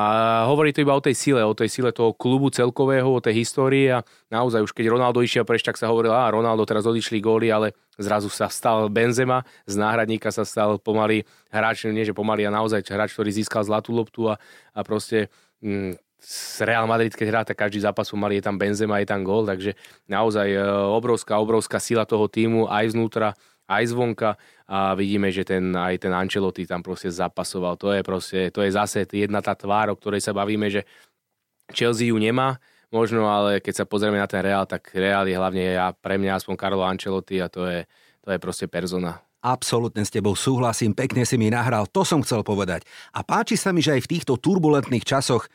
hovorí 0.49 0.73
to 0.73 0.85
iba 0.85 0.97
o 0.97 1.01
tej 1.01 1.17
sile, 1.17 1.41
o 1.41 1.57
tej 1.57 1.69
sile 1.69 1.93
toho 1.93 2.13
klubu 2.13 2.53
celkového, 2.53 3.09
o 3.09 3.21
tej 3.25 3.45
histórii 3.45 3.89
a 3.89 4.05
naozaj 4.29 4.65
už 4.65 4.73
keď 4.73 4.93
Ronaldo 4.93 5.25
išiel 5.25 5.45
preč, 5.45 5.65
tak 5.65 5.81
sa 5.81 5.89
hovorilo, 5.89 6.17
a 6.17 6.29
Ronaldo 6.29 6.65
teraz 6.69 6.85
odišli 6.85 7.21
góly, 7.21 7.49
ale 7.49 7.77
zrazu 7.97 8.29
sa 8.29 8.53
stal 8.53 8.93
Benzema, 8.93 9.45
z 9.65 9.81
náhradníka 9.81 10.29
sa 10.29 10.45
stal 10.45 10.77
pomaly 10.81 11.25
hráč, 11.49 11.89
nie 11.89 12.05
že 12.05 12.17
pomaly, 12.17 12.45
a 12.45 12.53
naozaj 12.53 12.85
hráč, 12.89 13.17
ktorý 13.17 13.33
získal 13.33 13.65
zlatú 13.65 13.93
loptu 13.93 14.33
a, 14.33 14.41
a 14.73 14.81
proste 14.85 15.33
mm, 15.65 16.10
Real 16.61 16.85
Madrid, 16.85 17.17
keď 17.17 17.27
hrá, 17.29 17.43
tak 17.43 17.57
každý 17.57 17.81
zápas 17.81 18.09
pomaly 18.09 18.39
je 18.39 18.45
tam 18.45 18.61
Benzema, 18.61 19.01
je 19.01 19.09
tam 19.09 19.25
gól, 19.25 19.49
takže 19.49 19.75
naozaj 20.07 20.49
e, 20.53 20.61
obrovská, 20.93 21.41
obrovská 21.41 21.81
sila 21.81 22.05
toho 22.05 22.29
týmu 22.29 22.69
aj 22.69 22.93
znútra, 22.93 23.33
aj 23.71 23.95
zvonka 23.95 24.35
a 24.67 24.99
vidíme, 24.99 25.31
že 25.31 25.47
ten, 25.47 25.71
aj 25.73 26.03
ten 26.03 26.11
Ancelotti 26.11 26.67
tam 26.67 26.83
proste 26.83 27.09
zapasoval. 27.09 27.79
To 27.79 27.95
je 27.95 28.03
proste, 28.03 28.51
to 28.51 28.67
je 28.67 28.75
zase 28.75 29.07
jedna 29.07 29.39
tá 29.39 29.55
tvár, 29.55 29.95
o 29.95 29.99
ktorej 29.99 30.21
sa 30.21 30.35
bavíme, 30.35 30.67
že 30.67 30.83
Chelsea 31.71 32.11
ju 32.11 32.19
nemá, 32.19 32.59
možno, 32.91 33.31
ale 33.31 33.63
keď 33.63 33.83
sa 33.83 33.85
pozrieme 33.87 34.19
na 34.19 34.27
ten 34.27 34.43
Real, 34.43 34.67
tak 34.67 34.91
Real 34.91 35.23
je 35.25 35.39
hlavne 35.39 35.65
ja, 35.79 35.95
pre 35.95 36.19
mňa 36.19 36.43
aspoň 36.43 36.55
Carlo 36.59 36.83
Ancelotti 36.83 37.39
a 37.39 37.47
to 37.47 37.65
je, 37.71 37.87
to 38.27 38.29
je 38.35 38.39
proste 38.43 38.67
persona. 38.67 39.23
Absolutne 39.41 40.05
s 40.05 40.13
tebou 40.13 40.37
súhlasím, 40.37 40.93
pekne 40.93 41.25
si 41.25 41.41
mi 41.41 41.49
nahral, 41.49 41.89
to 41.89 42.05
som 42.05 42.21
chcel 42.21 42.45
povedať. 42.45 42.85
A 43.17 43.25
páči 43.25 43.57
sa 43.57 43.73
mi, 43.73 43.81
že 43.81 43.97
aj 43.97 44.05
v 44.05 44.11
týchto 44.19 44.37
turbulentných 44.37 45.07
časoch 45.07 45.49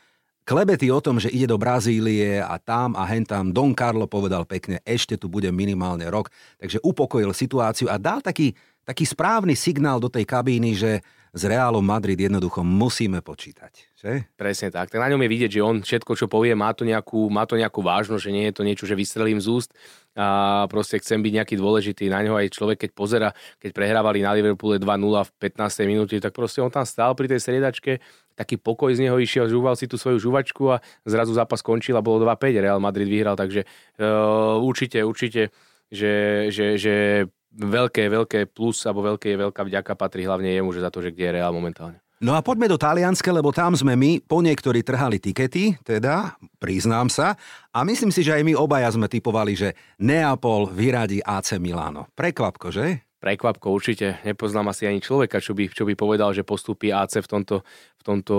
klebety 0.46 0.94
o 0.94 1.02
tom, 1.02 1.18
že 1.18 1.34
ide 1.34 1.50
do 1.50 1.58
Brazílie 1.58 2.38
a 2.40 2.62
tam 2.62 2.94
a 2.94 3.04
hen 3.10 3.26
Don 3.50 3.74
Carlo 3.74 4.06
povedal 4.06 4.46
pekne, 4.46 4.80
ešte 4.86 5.18
tu 5.18 5.26
bude 5.26 5.50
minimálne 5.50 6.06
rok, 6.06 6.30
takže 6.62 6.78
upokojil 6.86 7.34
situáciu 7.34 7.90
a 7.90 7.98
dal 7.98 8.22
taký, 8.22 8.54
taký 8.86 9.10
správny 9.10 9.58
signál 9.58 9.98
do 9.98 10.08
tej 10.08 10.24
kabíny, 10.30 10.78
že 10.78 11.02
s 11.36 11.44
Realom 11.44 11.84
Madrid 11.84 12.16
jednoducho 12.16 12.64
musíme 12.64 13.20
počítať. 13.20 13.92
Že? 14.00 14.24
Presne 14.40 14.72
tak. 14.72 14.88
Tak 14.88 15.04
na 15.04 15.12
ňom 15.12 15.20
je 15.20 15.34
vidieť, 15.36 15.52
že 15.60 15.66
on 15.68 15.84
všetko, 15.84 16.16
čo 16.16 16.32
povie, 16.32 16.56
má 16.56 16.72
to 16.72 16.88
nejakú, 16.88 17.28
má 17.28 17.44
to 17.44 17.60
nejakú 17.60 17.84
vážnosť, 17.84 18.24
že 18.24 18.32
nie 18.32 18.48
je 18.48 18.56
to 18.56 18.64
niečo, 18.64 18.88
že 18.88 18.96
vystrelím 18.96 19.44
z 19.44 19.52
úst 19.52 19.70
a 20.16 20.64
proste 20.72 20.96
chcem 21.04 21.20
byť 21.20 21.34
nejaký 21.36 21.56
dôležitý. 21.60 22.08
Na 22.08 22.24
ňo 22.24 22.40
aj 22.40 22.56
človek, 22.56 22.88
keď 22.88 22.92
pozera, 22.96 23.30
keď 23.60 23.76
prehrávali 23.76 24.24
na 24.24 24.32
Liverpoole 24.32 24.80
2-0 24.80 24.88
v 25.28 25.32
15. 25.44 25.92
minúte, 25.92 26.16
tak 26.24 26.32
proste 26.32 26.64
on 26.64 26.72
tam 26.72 26.88
stál 26.88 27.12
pri 27.20 27.28
tej 27.28 27.44
striedačke, 27.44 28.00
taký 28.36 28.60
pokoj 28.60 28.92
z 28.92 29.08
neho 29.08 29.18
išiel, 29.18 29.48
žúval 29.48 29.80
si 29.80 29.88
tú 29.88 29.96
svoju 29.96 30.20
žuvačku 30.20 30.76
a 30.76 30.84
zrazu 31.08 31.32
zápas 31.32 31.64
skončil 31.64 31.96
a 31.96 32.04
bolo 32.04 32.22
2-5. 32.28 32.60
Real 32.60 32.84
Madrid 32.84 33.08
vyhral, 33.08 33.40
takže 33.40 33.64
uh, 33.98 34.60
určite, 34.60 35.02
určite, 35.02 35.56
že, 35.88 36.48
že, 36.52 36.76
že 36.76 36.96
veľké, 37.56 38.12
veľké 38.12 38.40
plus 38.52 38.84
alebo 38.84 39.16
veľké, 39.16 39.40
veľká 39.40 39.64
vďaka 39.64 39.94
patrí 39.96 40.28
hlavne 40.28 40.52
jemu, 40.52 40.70
že 40.76 40.84
za 40.84 40.92
to, 40.92 41.00
že 41.00 41.16
kde 41.16 41.32
je 41.32 41.36
Real 41.40 41.56
momentálne. 41.56 42.04
No 42.24 42.32
a 42.32 42.40
poďme 42.40 42.72
do 42.72 42.80
Talianska, 42.80 43.28
lebo 43.36 43.52
tam 43.52 43.76
sme 43.76 44.00
my, 44.00 44.24
po 44.24 44.40
niektorí 44.40 44.88
trhali 44.88 45.20
tikety, 45.20 45.76
teda, 45.84 46.40
priznám 46.64 47.12
sa, 47.12 47.36
a 47.76 47.84
myslím 47.84 48.08
si, 48.08 48.24
že 48.24 48.40
aj 48.40 48.44
my 48.48 48.56
obaja 48.56 48.88
sme 48.88 49.12
typovali, 49.12 49.52
že 49.52 49.76
Neapol 50.00 50.72
vyradí 50.72 51.20
AC 51.20 51.60
Milano. 51.60 52.08
Prekvapko, 52.16 52.72
že? 52.72 53.04
Prekvapko 53.26 53.74
určite. 53.74 54.22
Nepoznám 54.22 54.70
asi 54.70 54.86
ani 54.86 55.02
človeka, 55.02 55.42
čo 55.42 55.58
by, 55.58 55.74
čo 55.74 55.82
by 55.82 55.98
povedal, 55.98 56.30
že 56.30 56.46
postupí 56.46 56.94
AC 56.94 57.18
v 57.18 57.26
tomto, 57.26 57.66
v 57.98 58.04
tomto 58.06 58.36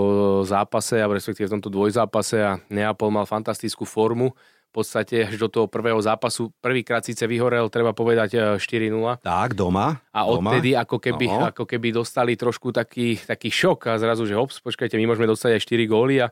zápase, 0.46 1.02
a 1.02 1.10
respektíve 1.10 1.50
v 1.50 1.58
tomto 1.58 1.74
dvojzápase 1.74 2.38
a 2.38 2.62
Neapol 2.70 3.10
mal 3.10 3.26
fantastickú 3.26 3.82
formu. 3.82 4.30
V 4.70 4.84
podstate 4.84 5.26
až 5.26 5.42
do 5.42 5.50
toho 5.50 5.66
prvého 5.66 5.98
zápasu 5.98 6.54
prvýkrát 6.62 7.02
síce 7.02 7.26
vyhorel, 7.26 7.66
treba 7.66 7.98
povedať 7.98 8.62
4-0. 8.62 9.26
Tak, 9.26 9.58
doma. 9.58 9.98
A 10.14 10.22
odtedy 10.22 10.78
ako 10.78 11.02
keby, 11.02 11.26
no. 11.34 11.50
ako 11.50 11.66
keby 11.66 11.90
dostali 11.90 12.38
trošku 12.38 12.70
taký, 12.70 13.18
taký 13.18 13.50
šok 13.50 13.90
a 13.90 13.98
zrazu, 13.98 14.22
že 14.22 14.38
hops, 14.38 14.62
počkajte, 14.62 14.94
my 15.02 15.10
môžeme 15.10 15.26
dostať 15.26 15.58
aj 15.58 15.60
4 15.66 15.82
góly 15.90 16.22
a, 16.22 16.30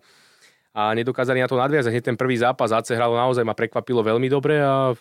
a 0.78 0.94
nedokázali 0.94 1.42
na 1.42 1.50
to 1.50 1.58
nadviazať. 1.58 1.90
Hneď 1.90 2.14
ten 2.14 2.18
prvý 2.20 2.38
zápas 2.38 2.70
AC 2.70 2.94
hralo 2.94 3.18
naozaj, 3.18 3.42
ma 3.42 3.58
prekvapilo 3.58 4.06
veľmi 4.06 4.30
dobre 4.30 4.62
a, 4.62 4.94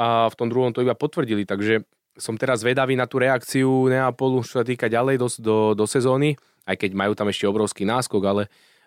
a 0.00 0.06
v 0.32 0.34
tom 0.40 0.48
druhom 0.48 0.72
to 0.72 0.80
iba 0.80 0.96
potvrdili. 0.96 1.44
Takže 1.44 1.84
som 2.14 2.38
teraz 2.38 2.62
vedavý 2.62 2.94
na 2.94 3.10
tú 3.10 3.18
reakciu 3.18 3.90
Neapolu, 3.90 4.46
čo 4.46 4.62
sa 4.62 4.64
týka 4.66 4.86
ďalej 4.86 5.18
do, 5.18 5.28
do, 5.42 5.56
do 5.74 5.84
sezóny, 5.86 6.38
aj 6.64 6.76
keď 6.80 6.90
majú 6.94 7.12
tam 7.18 7.28
ešte 7.28 7.44
obrovský 7.50 7.84
náskok, 7.84 8.22
ale 8.24 8.42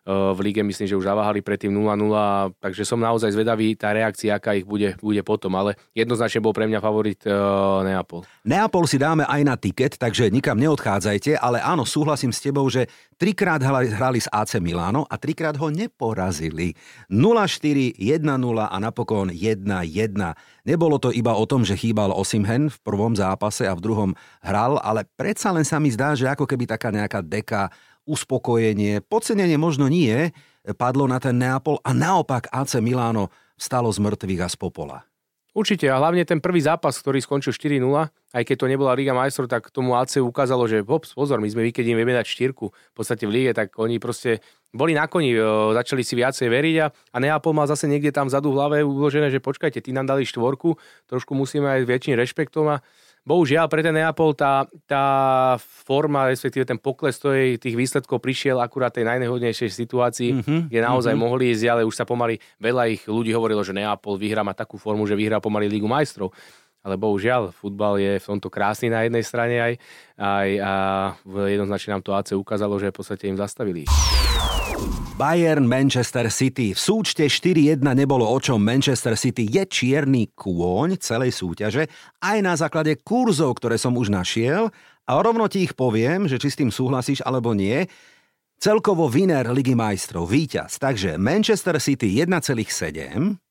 v 0.08 0.40
lige 0.40 0.64
myslím, 0.64 0.88
že 0.88 0.96
už 0.96 1.04
zaváhali 1.04 1.44
predtým 1.44 1.68
0-0, 1.76 2.56
takže 2.64 2.88
som 2.88 2.96
naozaj 2.96 3.36
zvedavý 3.36 3.76
tá 3.76 3.92
reakcia, 3.92 4.40
aká 4.40 4.56
ich 4.56 4.64
bude, 4.64 4.96
bude 5.04 5.20
potom, 5.20 5.52
ale 5.60 5.76
jednoznačne 5.92 6.40
bol 6.40 6.56
pre 6.56 6.64
mňa 6.64 6.80
favorit 6.80 7.20
uh, 7.28 7.84
Neapol. 7.84 8.24
Neapol 8.48 8.88
si 8.88 8.96
dáme 8.96 9.28
aj 9.28 9.42
na 9.44 9.60
tiket, 9.60 10.00
takže 10.00 10.32
nikam 10.32 10.56
neodchádzajte, 10.64 11.36
ale 11.36 11.60
áno, 11.60 11.84
súhlasím 11.84 12.32
s 12.32 12.40
tebou, 12.40 12.64
že 12.72 12.88
trikrát 13.20 13.60
hrali 13.60 14.24
s 14.24 14.32
AC 14.32 14.64
Milano 14.64 15.04
a 15.12 15.20
trikrát 15.20 15.60
ho 15.60 15.68
neporazili. 15.68 16.72
0-4, 17.12 18.00
1-0 18.00 18.24
a 18.64 18.78
napokon 18.80 19.28
1-1. 19.28 19.68
Nebolo 20.64 21.04
to 21.04 21.12
iba 21.12 21.36
o 21.36 21.44
tom, 21.44 21.68
že 21.68 21.76
chýbal 21.76 22.16
Osimhen 22.16 22.72
v 22.72 22.78
prvom 22.80 23.12
zápase 23.12 23.68
a 23.68 23.76
v 23.76 23.84
druhom 23.84 24.12
hral, 24.40 24.80
ale 24.80 25.04
predsa 25.20 25.52
len 25.52 25.68
sa 25.68 25.84
mi 25.84 25.92
zdá, 25.92 26.16
že 26.16 26.32
ako 26.32 26.48
keby 26.48 26.64
taká 26.64 26.96
nejaká 26.96 27.20
deka, 27.20 27.68
uspokojenie, 28.08 29.04
podcenenie 29.04 29.60
možno 29.60 29.92
nie, 29.92 30.32
padlo 30.80 31.06
na 31.06 31.20
ten 31.20 31.36
Neapol 31.36 31.84
a 31.84 31.92
naopak 31.92 32.48
AC 32.50 32.80
Milano 32.80 33.30
stalo 33.60 33.92
z 33.92 34.00
mŕtvych 34.00 34.42
a 34.44 34.48
z 34.48 34.56
popola. 34.56 34.98
Určite 35.58 35.90
a 35.90 35.98
hlavne 35.98 36.22
ten 36.22 36.38
prvý 36.38 36.62
zápas, 36.62 36.94
ktorý 37.02 37.18
skončil 37.18 37.50
4-0, 37.50 37.82
aj 38.14 38.44
keď 38.46 38.56
to 38.62 38.70
nebola 38.70 38.94
Liga 38.94 39.18
majstrov, 39.18 39.50
tak 39.50 39.74
tomu 39.74 39.98
AC 39.98 40.22
ukázalo, 40.22 40.70
že 40.70 40.86
hops, 40.86 41.18
pozor, 41.18 41.42
my 41.42 41.50
sme 41.50 41.66
vy, 41.66 41.74
keď 41.74 41.86
im 41.90 41.98
vieme 41.98 42.14
dať 42.14 42.30
štyrku 42.30 42.70
v 42.70 42.94
podstate 42.94 43.26
v 43.26 43.34
lige, 43.34 43.52
tak 43.58 43.74
oni 43.82 43.98
proste 43.98 44.46
boli 44.70 44.94
na 44.94 45.10
koni, 45.10 45.34
začali 45.74 46.06
si 46.06 46.14
viacej 46.14 46.46
veriť 46.46 46.76
a, 46.78 46.94
a 46.94 47.18
Neapol 47.18 47.58
mal 47.58 47.66
zase 47.66 47.90
niekde 47.90 48.14
tam 48.14 48.30
vzadu 48.30 48.54
v 48.54 48.58
hlave 48.62 48.78
uložené, 48.86 49.34
že 49.34 49.42
počkajte, 49.42 49.82
ty 49.82 49.90
nám 49.98 50.06
dali 50.06 50.30
štvorku, 50.30 50.78
trošku 51.10 51.34
musíme 51.34 51.66
aj 51.66 51.90
väčším 51.90 52.22
rešpektom 52.22 52.78
a 52.78 52.86
bohužiaľ 53.28 53.68
pre 53.68 53.84
ten 53.84 53.92
Neapol 53.92 54.32
tá, 54.32 54.64
tá 54.88 55.06
forma, 55.60 56.32
respektíve 56.32 56.64
ten 56.64 56.80
pokles 56.80 57.20
tých 57.60 57.76
výsledkov 57.76 58.24
prišiel 58.24 58.64
akurát 58.64 58.96
tej 58.96 59.04
najnehodnejšej 59.04 59.70
situácii, 59.76 60.30
mm-hmm, 60.40 60.60
kde 60.72 60.80
naozaj 60.80 61.12
mm-hmm. 61.12 61.28
mohli 61.28 61.52
ísť, 61.52 61.68
ale 61.68 61.84
už 61.84 61.92
sa 61.92 62.08
pomaly 62.08 62.40
veľa 62.64 62.88
ich 62.88 63.04
ľudí 63.04 63.36
hovorilo, 63.36 63.60
že 63.68 63.76
Neapol 63.76 64.16
vyhrá 64.16 64.48
má 64.48 64.56
takú 64.56 64.80
formu, 64.80 65.04
že 65.04 65.20
vyhrá 65.20 65.44
pomaly 65.44 65.68
Lígu 65.68 65.92
majstrov 65.92 66.32
ale 66.88 66.96
bohužiaľ, 66.96 67.52
futbal 67.52 68.00
je 68.00 68.16
v 68.16 68.24
tomto 68.24 68.48
krásny 68.48 68.88
na 68.88 69.04
jednej 69.04 69.20
strane 69.20 69.60
aj, 69.60 69.74
aj 70.16 70.50
a 70.64 70.74
jednoznačne 71.52 72.00
nám 72.00 72.04
to 72.06 72.16
AC 72.16 72.32
ukázalo, 72.32 72.80
že 72.80 72.96
v 72.96 72.96
podstate 72.96 73.28
im 73.28 73.36
zastavili. 73.36 73.84
Bayern 75.18 75.66
Manchester 75.66 76.30
City. 76.30 76.78
V 76.78 76.80
súčte 76.80 77.26
4-1 77.26 77.82
nebolo 77.82 78.22
o 78.22 78.38
čom. 78.38 78.62
Manchester 78.62 79.18
City 79.18 79.50
je 79.50 79.66
čierny 79.66 80.30
kôň 80.38 81.02
celej 81.02 81.34
súťaže, 81.34 81.90
aj 82.22 82.38
na 82.46 82.54
základe 82.54 82.94
kurzov, 83.02 83.58
ktoré 83.58 83.82
som 83.82 83.98
už 83.98 84.14
našiel. 84.14 84.70
A 85.10 85.18
rovno 85.18 85.50
ti 85.50 85.66
ich 85.66 85.74
poviem, 85.74 86.30
že 86.30 86.38
či 86.38 86.54
s 86.54 86.60
tým 86.62 86.70
súhlasíš 86.70 87.26
alebo 87.26 87.58
nie. 87.58 87.90
Celkovo 88.62 89.10
winner 89.10 89.50
Ligy 89.50 89.74
majstrov, 89.74 90.30
víťaz. 90.30 90.78
Takže 90.78 91.18
Manchester 91.18 91.82
City 91.82 92.22
1,7, 92.22 93.42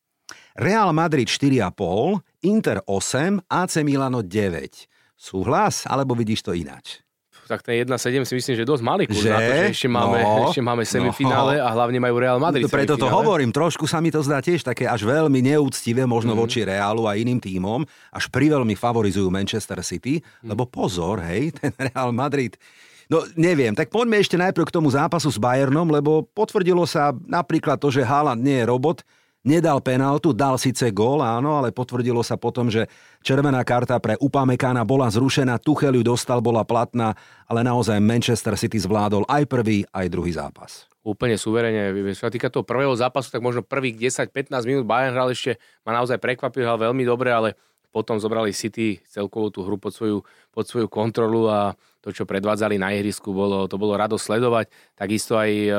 Real 0.62 0.90
Madrid 0.94 1.26
4,5, 1.26 2.46
Inter 2.46 2.78
8, 2.86 3.42
AC 3.50 3.74
Milano 3.82 4.22
9. 4.22 4.86
Súhlas, 5.18 5.82
alebo 5.90 6.14
vidíš 6.14 6.46
to 6.46 6.54
ináč? 6.54 7.05
Tak 7.46 7.62
ten 7.62 7.86
1-7 7.86 8.26
si 8.26 8.34
myslím, 8.36 8.54
že 8.58 8.62
je 8.62 8.68
dosť 8.68 8.84
malý 8.84 9.04
kurz 9.06 9.24
že? 9.24 9.30
na 9.30 9.38
to, 9.38 9.52
že 9.54 9.66
ešte 9.72 9.88
máme, 9.88 10.18
no, 10.18 10.50
ešte 10.50 10.62
máme 10.62 10.82
semifinále 10.82 11.58
no. 11.58 11.64
a 11.64 11.68
hlavne 11.72 11.98
majú 12.02 12.16
Real 12.18 12.38
Madrid. 12.42 12.66
No, 12.66 12.70
preto 12.70 12.98
to 12.98 13.06
hovorím, 13.06 13.54
trošku 13.54 13.86
sa 13.86 14.02
mi 14.02 14.10
to 14.10 14.20
zdá 14.20 14.42
tiež 14.42 14.66
také 14.66 14.84
až 14.84 15.06
veľmi 15.06 15.38
neúctivé, 15.40 16.04
možno 16.04 16.34
mm. 16.34 16.38
voči 16.42 16.60
Realu 16.66 17.06
a 17.06 17.14
iným 17.14 17.38
tímom, 17.38 17.86
až 18.12 18.28
priveľmi 18.28 18.74
favorizujú 18.74 19.30
Manchester 19.30 19.78
City, 19.86 20.18
mm. 20.18 20.50
lebo 20.52 20.66
pozor, 20.66 21.22
hej, 21.24 21.50
ten 21.62 21.72
Real 21.78 22.10
Madrid 22.10 22.58
No 23.06 23.22
neviem, 23.38 23.70
tak 23.70 23.86
poďme 23.94 24.18
ešte 24.18 24.34
najprv 24.34 24.66
k 24.66 24.74
tomu 24.74 24.90
zápasu 24.90 25.30
s 25.30 25.38
Bayernom, 25.38 25.86
lebo 25.86 26.26
potvrdilo 26.26 26.82
sa 26.90 27.14
napríklad 27.14 27.78
to, 27.78 27.94
že 27.94 28.02
Haaland 28.02 28.42
nie 28.42 28.58
je 28.62 28.66
robot, 28.66 29.06
Nedal 29.46 29.78
penaltu, 29.78 30.34
dal 30.34 30.58
síce 30.58 30.90
gól, 30.90 31.22
áno, 31.22 31.54
ale 31.54 31.70
potvrdilo 31.70 32.18
sa 32.26 32.34
potom, 32.34 32.66
že 32.66 32.90
červená 33.22 33.62
karta 33.62 33.94
pre 34.02 34.18
Upamekána 34.18 34.82
bola 34.82 35.06
zrušená, 35.06 35.62
Tuchel 35.62 35.94
ju 35.94 36.02
dostal, 36.02 36.42
bola 36.42 36.66
platná, 36.66 37.14
ale 37.46 37.62
naozaj 37.62 38.02
Manchester 38.02 38.58
City 38.58 38.82
zvládol 38.82 39.22
aj 39.30 39.46
prvý, 39.46 39.86
aj 39.94 40.10
druhý 40.10 40.34
zápas. 40.34 40.90
Úplne 41.06 41.38
suverene. 41.38 41.94
Čo 42.10 42.26
sa 42.26 42.34
týka 42.34 42.50
toho 42.50 42.66
prvého 42.66 42.90
zápasu, 42.98 43.30
tak 43.30 43.38
možno 43.38 43.62
prvých 43.62 44.10
10-15 44.26 44.50
minút 44.66 44.82
Bayern 44.82 45.14
hral 45.14 45.30
ešte, 45.30 45.62
ma 45.86 45.94
naozaj 45.94 46.18
prekvapil, 46.18 46.66
hral 46.66 46.82
veľmi 46.82 47.06
dobre, 47.06 47.30
ale 47.30 47.54
potom 47.94 48.18
zobrali 48.18 48.50
City 48.50 48.98
celkovú 49.06 49.54
tú 49.54 49.62
hru 49.62 49.78
pod 49.78 49.94
svoju, 49.94 50.26
pod 50.50 50.66
svoju 50.66 50.90
kontrolu 50.90 51.46
a 51.46 51.78
to, 52.02 52.10
čo 52.10 52.26
predvádzali 52.26 52.82
na 52.82 52.90
ihrisku, 52.98 53.30
bolo, 53.30 53.70
to 53.70 53.78
bolo 53.78 53.94
rado 53.94 54.18
sledovať. 54.18 54.74
Takisto 54.98 55.38
aj 55.38 55.50
e, 55.54 55.70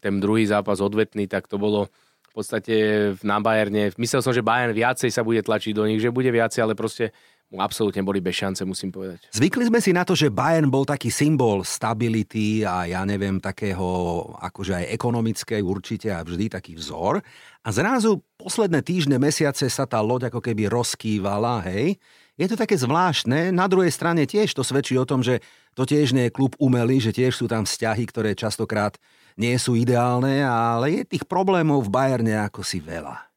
ten 0.00 0.16
druhý 0.16 0.48
zápas 0.48 0.80
odvetný, 0.80 1.28
tak 1.28 1.44
to 1.44 1.60
bolo 1.60 1.92
v 2.32 2.34
podstate 2.40 2.74
na 3.20 3.36
Bayerne. 3.44 3.92
Myslel 4.00 4.24
som, 4.24 4.32
že 4.32 4.40
Bayern 4.40 4.72
viacej 4.72 5.12
sa 5.12 5.20
bude 5.20 5.44
tlačiť 5.44 5.76
do 5.76 5.84
nich, 5.84 6.00
že 6.00 6.08
bude 6.08 6.32
viacej, 6.32 6.64
ale 6.64 6.72
proste 6.72 7.12
absolútne 7.52 8.00
boli 8.00 8.24
bez 8.24 8.40
šance, 8.40 8.64
musím 8.64 8.88
povedať. 8.88 9.28
Zvykli 9.28 9.68
sme 9.68 9.84
si 9.84 9.92
na 9.92 10.08
to, 10.08 10.16
že 10.16 10.32
Bayern 10.32 10.72
bol 10.72 10.88
taký 10.88 11.12
symbol 11.12 11.60
stability 11.60 12.64
a 12.64 12.88
ja 12.88 13.04
neviem, 13.04 13.36
takého 13.36 13.84
akože 14.40 14.80
aj 14.80 14.86
ekonomické 14.88 15.60
určite 15.60 16.08
a 16.08 16.24
vždy 16.24 16.48
taký 16.48 16.72
vzor. 16.80 17.20
A 17.60 17.68
zrazu 17.68 18.24
posledné 18.40 18.80
týždne, 18.80 19.20
mesiace 19.20 19.68
sa 19.68 19.84
tá 19.84 20.00
loď 20.00 20.32
ako 20.32 20.40
keby 20.40 20.72
rozkývala, 20.72 21.68
hej. 21.68 22.00
Je 22.40 22.48
to 22.48 22.56
také 22.56 22.80
zvláštne, 22.80 23.52
na 23.52 23.68
druhej 23.68 23.92
strane 23.92 24.24
tiež 24.24 24.56
to 24.56 24.64
svedčí 24.64 24.96
o 24.96 25.04
tom, 25.04 25.20
že 25.20 25.44
to 25.76 25.84
tiež 25.84 26.16
nie 26.16 26.32
je 26.32 26.34
klub 26.34 26.56
umelý, 26.56 26.96
že 26.96 27.12
tiež 27.12 27.36
sú 27.36 27.44
tam 27.44 27.68
vzťahy, 27.68 28.08
ktoré 28.08 28.32
častokrát 28.32 28.96
nie 29.36 29.56
sú 29.56 29.76
ideálne, 29.78 30.44
ale 30.44 31.02
je 31.02 31.16
tých 31.16 31.24
problémov 31.24 31.86
v 31.86 31.92
Bajerne 31.92 32.34
ako 32.46 32.60
si 32.64 32.80
veľa. 32.80 33.32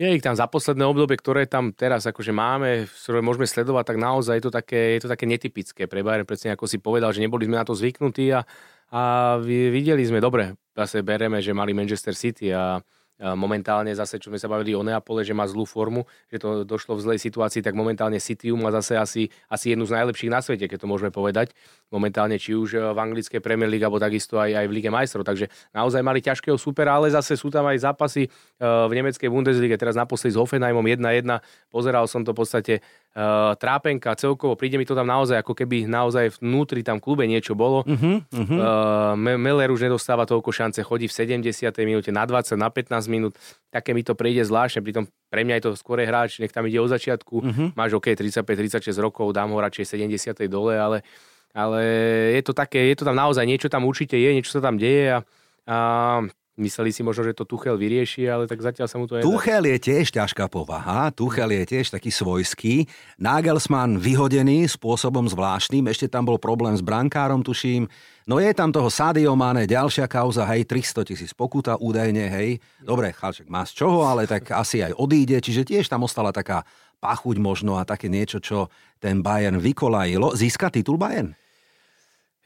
Je 0.00 0.08
ich 0.16 0.24
tam 0.24 0.32
za 0.32 0.48
posledné 0.48 0.80
obdobie, 0.88 1.20
ktoré 1.20 1.44
tam 1.44 1.76
teraz 1.76 2.08
akože 2.08 2.32
máme, 2.32 2.88
ktoré 2.88 3.20
môžeme 3.20 3.44
sledovať, 3.44 3.84
tak 3.84 3.98
naozaj 4.00 4.40
je 4.40 4.44
to 4.48 4.52
také, 4.52 4.96
je 4.96 5.00
to 5.04 5.12
také 5.12 5.28
netypické 5.28 5.84
pre 5.84 6.00
Bayern, 6.00 6.24
presne 6.24 6.56
ako 6.56 6.64
si 6.64 6.80
povedal, 6.80 7.12
že 7.12 7.20
neboli 7.20 7.44
sme 7.44 7.60
na 7.60 7.68
to 7.68 7.76
zvyknutí 7.76 8.32
a, 8.32 8.40
a 8.88 9.00
videli 9.44 10.00
sme, 10.08 10.24
dobre, 10.24 10.56
zase 10.72 11.04
bereme, 11.04 11.44
že 11.44 11.52
mali 11.52 11.76
Manchester 11.76 12.16
City 12.16 12.48
a 12.48 12.80
momentálne 13.20 13.92
zase, 13.92 14.16
čo 14.16 14.32
sme 14.32 14.40
sa 14.40 14.48
bavili 14.48 14.72
o 14.72 14.80
Neapole, 14.80 15.20
že 15.20 15.36
má 15.36 15.44
zlú 15.44 15.68
formu, 15.68 16.08
že 16.32 16.40
to 16.40 16.64
došlo 16.64 16.96
v 16.96 17.04
zlej 17.04 17.18
situácii, 17.20 17.60
tak 17.60 17.76
momentálne 17.76 18.16
City 18.16 18.48
má 18.56 18.72
zase 18.72 18.96
asi, 18.96 19.22
asi 19.52 19.76
jednu 19.76 19.84
z 19.84 19.92
najlepších 20.00 20.32
na 20.32 20.40
svete, 20.40 20.64
keď 20.64 20.84
to 20.84 20.88
môžeme 20.88 21.12
povedať. 21.12 21.52
Momentálne 21.92 22.40
či 22.40 22.56
už 22.56 22.96
v 22.96 22.98
anglickej 22.98 23.44
Premier 23.44 23.68
League, 23.68 23.84
alebo 23.84 24.00
takisto 24.00 24.40
aj, 24.40 24.64
aj 24.64 24.66
v 24.66 24.72
Lige 24.72 24.90
majstrov. 24.94 25.26
Takže 25.26 25.52
naozaj 25.76 26.00
mali 26.00 26.24
ťažkého 26.24 26.56
supera, 26.56 26.96
ale 26.96 27.12
zase 27.12 27.36
sú 27.36 27.52
tam 27.52 27.68
aj 27.68 27.82
zápasy 27.82 28.24
e, 28.24 28.28
v 28.62 28.92
nemeckej 28.94 29.28
Bundesliga, 29.28 29.76
teraz 29.76 29.98
naposledy 29.98 30.32
s 30.32 30.40
Hoffenheimom 30.40 30.86
1-1. 30.86 31.42
Pozeral 31.68 32.08
som 32.08 32.24
to 32.24 32.32
v 32.32 32.38
podstate 32.40 32.74
uh, 33.16 33.54
trápenka 33.58 34.14
celkovo, 34.14 34.54
príde 34.54 34.78
mi 34.78 34.86
to 34.86 34.94
tam 34.94 35.06
naozaj, 35.06 35.42
ako 35.42 35.54
keby 35.56 35.86
naozaj 35.90 36.38
vnútri 36.38 36.86
tam 36.86 37.02
klube 37.02 37.26
niečo 37.26 37.58
bolo. 37.58 37.82
Uh-huh, 37.82 38.22
uh-huh. 38.22 38.58
Uh, 39.16 39.36
Meller 39.38 39.70
už 39.70 39.90
nedostáva 39.90 40.26
toľko 40.26 40.50
šance, 40.54 40.78
chodí 40.86 41.10
v 41.10 41.14
70. 41.42 41.70
minúte 41.82 42.10
na 42.14 42.22
20, 42.26 42.54
na 42.54 42.70
15 42.70 43.10
minút, 43.10 43.32
také 43.70 43.96
mi 43.96 44.06
to 44.06 44.14
príde 44.14 44.42
zvláštne, 44.46 44.84
pritom 44.84 45.10
pre 45.30 45.42
mňa 45.42 45.54
je 45.58 45.64
to 45.66 45.70
skôr 45.78 46.02
hráč, 46.02 46.38
nech 46.38 46.54
tam 46.54 46.66
ide 46.66 46.78
od 46.78 46.90
začiatku, 46.90 47.34
uh-huh. 47.42 47.68
máš 47.74 47.98
OK 47.98 48.14
35-36 48.14 48.94
rokov, 49.02 49.34
dám 49.34 49.50
ho 49.50 49.58
radšej 49.58 49.98
70. 49.98 50.46
dole, 50.46 50.78
ale, 50.78 51.02
ale 51.50 51.80
je 52.38 52.42
to 52.46 52.52
také, 52.54 52.90
je 52.94 52.96
to 52.98 53.04
tam 53.06 53.18
naozaj, 53.18 53.42
niečo 53.42 53.66
tam 53.66 53.86
určite 53.86 54.14
je, 54.14 54.30
niečo 54.30 54.54
sa 54.54 54.62
tam 54.62 54.78
deje 54.78 55.18
a, 55.18 55.18
a 55.66 55.76
Mysleli 56.60 56.92
si 56.92 57.00
možno, 57.00 57.24
že 57.24 57.32
to 57.32 57.48
Tuchel 57.48 57.80
vyrieši, 57.80 58.28
ale 58.28 58.44
tak 58.44 58.60
zatiaľ 58.60 58.84
sa 58.84 59.00
mu 59.00 59.08
to 59.08 59.16
nedá. 59.16 59.24
Tuchel 59.24 59.64
je 59.64 59.78
tiež 59.80 60.12
ťažká 60.12 60.52
povaha, 60.52 61.08
Tuchel 61.08 61.56
je 61.56 61.64
tiež 61.64 61.88
taký 61.88 62.12
svojský. 62.12 62.84
Nagelsmann 63.16 63.96
vyhodený 63.96 64.68
spôsobom 64.68 65.24
zvláštnym, 65.24 65.88
ešte 65.88 66.12
tam 66.12 66.28
bol 66.28 66.36
problém 66.36 66.76
s 66.76 66.84
brankárom, 66.84 67.40
tuším. 67.40 67.88
No 68.28 68.36
je 68.36 68.52
tam 68.52 68.68
toho 68.68 68.92
Sadio 68.92 69.32
Mane, 69.32 69.64
ďalšia 69.64 70.04
kauza, 70.04 70.44
hej, 70.52 70.68
300 70.68 71.08
tisíc 71.08 71.32
pokuta 71.32 71.80
údajne, 71.80 72.28
hej. 72.28 72.60
Dobre, 72.84 73.16
Chalček 73.16 73.48
má 73.48 73.64
z 73.64 73.80
čoho, 73.80 74.04
ale 74.04 74.28
tak 74.28 74.52
asi 74.52 74.84
aj 74.84 75.00
odíde, 75.00 75.40
čiže 75.40 75.64
tiež 75.64 75.88
tam 75.88 76.04
ostala 76.04 76.28
taká 76.28 76.62
pachuť 77.00 77.40
možno 77.40 77.80
a 77.80 77.88
také 77.88 78.12
niečo, 78.12 78.38
čo 78.38 78.68
ten 79.00 79.24
Bayern 79.24 79.56
vykolajilo. 79.56 80.36
Získa 80.36 80.68
titul 80.68 81.00
Bayern? 81.00 81.32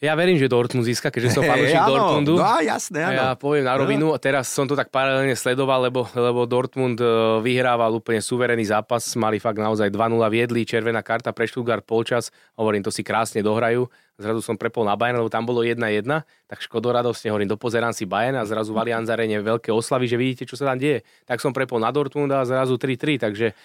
Ja 0.02 0.18
verím, 0.18 0.34
že 0.34 0.50
Dortmund 0.50 0.82
získa, 0.82 1.08
keďže 1.08 1.38
som 1.38 1.46
fanúšik 1.50 1.78
hey, 1.78 1.86
Dortmundu. 1.86 2.34
No, 2.34 2.58
jasné, 2.58 2.98
áno. 3.06 3.14
Ja 3.14 3.28
poviem 3.38 3.62
na 3.62 3.78
rovinu, 3.78 4.10
a 4.10 4.18
teraz 4.18 4.50
som 4.50 4.66
to 4.66 4.74
tak 4.74 4.90
paralelne 4.90 5.38
sledoval, 5.38 5.86
lebo, 5.86 6.10
lebo 6.18 6.50
Dortmund 6.50 6.98
e, 6.98 7.06
vyhrával 7.40 7.94
úplne 7.94 8.18
suverénny 8.18 8.66
zápas, 8.66 9.06
mali 9.14 9.38
fakt 9.38 9.62
naozaj 9.62 9.94
2-0 9.94 10.18
viedli, 10.34 10.66
červená 10.66 10.98
karta 11.00 11.30
pre 11.30 11.46
Stuttgart 11.46 11.86
polčas, 11.86 12.34
hovorím, 12.58 12.82
to 12.82 12.90
si 12.90 13.06
krásne 13.06 13.38
dohrajú. 13.40 13.86
Zrazu 14.14 14.46
som 14.46 14.54
prepol 14.54 14.86
na 14.86 14.94
Bayern, 14.94 15.18
lebo 15.18 15.30
tam 15.30 15.42
bolo 15.42 15.66
1-1, 15.66 16.06
tak 16.46 16.58
škodoradosne 16.62 17.34
hovorím, 17.34 17.50
dopozerám 17.50 17.90
si 17.90 18.06
Bayern 18.06 18.38
a 18.38 18.46
zrazu 18.46 18.70
v 18.70 18.86
Allianz 18.86 19.10
veľké 19.10 19.74
oslavy, 19.74 20.06
že 20.06 20.14
vidíte, 20.14 20.44
čo 20.46 20.54
sa 20.54 20.70
tam 20.70 20.78
deje. 20.78 21.02
Tak 21.26 21.42
som 21.42 21.50
prepol 21.50 21.82
na 21.82 21.90
Dortmund 21.90 22.30
a 22.30 22.46
zrazu 22.46 22.78
3-3, 22.78 23.18
takže 23.18 23.58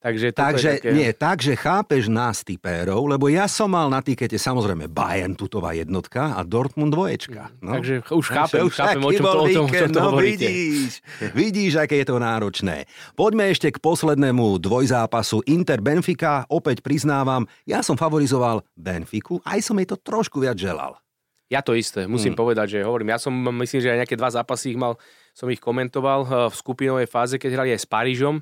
Takže, 0.00 0.32
takže 0.32 0.80
také... 0.80 0.96
nie, 0.96 1.12
takže 1.12 1.52
chápeš 1.60 2.08
nás 2.08 2.40
typérov, 2.40 3.04
lebo 3.04 3.28
ja 3.28 3.44
som 3.44 3.68
mal 3.68 3.92
na 3.92 4.00
tikete 4.00 4.40
samozrejme 4.40 4.88
Bayern 4.88 5.36
tutová 5.36 5.76
jednotka 5.76 6.32
a 6.32 6.40
Dortmund 6.40 6.88
dvoječka. 6.88 7.52
No. 7.60 7.76
Takže 7.76 8.08
už 8.08 8.26
chápem, 8.32 8.64
už 8.64 8.74
chápem, 8.80 9.04
o 9.04 9.12
čom 9.12 9.24
to, 9.28 9.40
o 9.44 9.48
tom, 9.52 9.68
čo 9.68 9.86
to 9.92 10.00
no, 10.00 10.16
vidíš, 10.16 11.04
vidíš, 11.36 11.84
aké 11.84 12.00
je 12.00 12.08
to 12.08 12.16
náročné. 12.16 12.88
Poďme 13.12 13.52
ešte 13.52 13.68
k 13.68 13.76
poslednému 13.76 14.56
dvojzápasu 14.56 15.44
Inter 15.52 15.84
Benfica. 15.84 16.48
Opäť 16.48 16.80
priznávam, 16.80 17.44
ja 17.68 17.84
som 17.84 18.00
favorizoval 18.00 18.64
Benfiku, 18.72 19.44
aj 19.44 19.60
som 19.60 19.76
jej 19.76 19.84
to 19.84 20.00
trošku 20.00 20.40
viac 20.40 20.56
želal. 20.56 20.96
Ja 21.52 21.60
to 21.60 21.76
isté, 21.76 22.08
musím 22.08 22.32
hmm. 22.32 22.40
povedať, 22.40 22.80
že 22.80 22.88
hovorím, 22.88 23.12
ja 23.12 23.20
som 23.20 23.36
myslím, 23.36 23.84
že 23.84 23.92
aj 23.92 24.00
nejaké 24.06 24.16
dva 24.16 24.32
zápasy 24.32 24.72
ich 24.72 24.80
mal, 24.80 24.96
som 25.36 25.44
ich 25.52 25.60
komentoval 25.60 26.20
eh, 26.24 26.30
v 26.48 26.54
skupinovej 26.56 27.04
fáze, 27.04 27.36
keď 27.36 27.50
hrali 27.52 27.70
aj 27.76 27.84
s 27.84 27.90
Parížom 27.90 28.40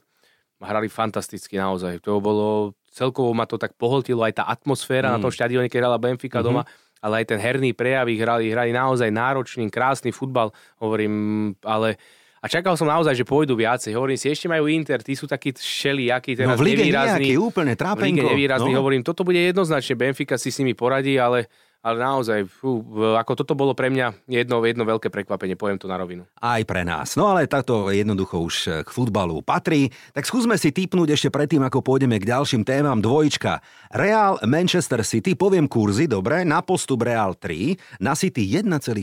hrali 0.63 0.91
fantasticky 0.91 1.55
naozaj. 1.59 2.03
To 2.03 2.19
bolo, 2.19 2.75
celkovo 2.91 3.31
ma 3.35 3.47
to 3.47 3.59
tak 3.59 3.75
pohltilo 3.79 4.27
aj 4.27 4.43
tá 4.43 4.45
atmosféra 4.47 5.11
mm. 5.11 5.15
na 5.15 5.19
tom 5.23 5.33
štadióne, 5.33 5.71
keď 5.71 5.87
hrala 5.87 5.99
Benfica 6.03 6.43
mm-hmm. 6.43 6.47
doma, 6.47 6.63
ale 6.99 7.23
aj 7.23 7.35
ten 7.35 7.39
herný 7.39 7.71
prejav 7.75 8.11
ich 8.11 8.19
hrali, 8.19 8.51
hrali 8.51 8.75
naozaj 8.75 9.11
náročný, 9.11 9.71
krásny 9.71 10.11
futbal, 10.11 10.51
hovorím, 10.83 11.55
ale 11.63 11.95
a 12.39 12.47
čakal 12.47 12.79
som 12.79 12.87
naozaj, 12.87 13.19
že 13.19 13.27
pôjdu 13.27 13.59
viacej. 13.59 13.99
Hovorím 13.99 14.15
si, 14.15 14.31
ešte 14.31 14.47
majú 14.47 14.71
Inter, 14.71 15.03
tí 15.03 15.19
sú 15.19 15.27
takí 15.27 15.51
všelijakí, 15.51 16.39
teraz 16.39 16.55
no, 16.55 16.63
v 16.63 16.71
lige 16.71 16.87
nevýrazný. 16.87 17.35
Nejaký, 17.35 17.43
úplne 17.43 17.75
trápenko. 17.75 18.15
V 18.15 18.15
lige 18.15 18.31
nevýrazný, 18.31 18.73
no. 18.75 18.79
hovorím, 18.79 19.03
toto 19.03 19.27
bude 19.27 19.43
jednoznačne, 19.43 19.95
Benfica 19.99 20.39
si 20.39 20.55
s 20.55 20.63
nimi 20.63 20.79
poradí, 20.79 21.19
ale 21.19 21.51
ale 21.79 21.97
naozaj, 22.03 22.51
fú, 22.51 22.83
ako 23.15 23.33
toto 23.39 23.55
bolo 23.55 23.71
pre 23.73 23.87
mňa 23.89 24.27
jedno, 24.27 24.59
jedno 24.67 24.83
veľké 24.83 25.15
prekvapenie, 25.15 25.55
poviem 25.55 25.79
to 25.79 25.87
na 25.87 25.95
rovinu. 25.95 26.27
Aj 26.43 26.59
pre 26.67 26.83
nás. 26.83 27.15
No 27.15 27.31
ale 27.31 27.47
táto 27.47 27.89
jednoducho 27.95 28.43
už 28.43 28.57
k 28.83 28.89
futbalu 28.91 29.41
patrí. 29.47 29.89
Tak 30.11 30.27
skúsme 30.27 30.59
si 30.59 30.75
typnúť 30.75 31.15
ešte 31.15 31.31
predtým, 31.31 31.63
ako 31.63 31.81
pôjdeme 31.87 32.19
k 32.19 32.29
ďalším 32.35 32.67
témam. 32.67 32.99
Dvojička. 32.99 33.63
Real 33.95 34.43
Manchester 34.43 35.07
City, 35.07 35.39
poviem 35.39 35.71
kurzy, 35.71 36.11
dobre, 36.11 36.43
na 36.43 36.67
postup 36.67 37.07
Real 37.07 37.39
3, 37.39 38.03
na 38.03 38.19
City 38.19 38.43
1,4. 38.59 38.99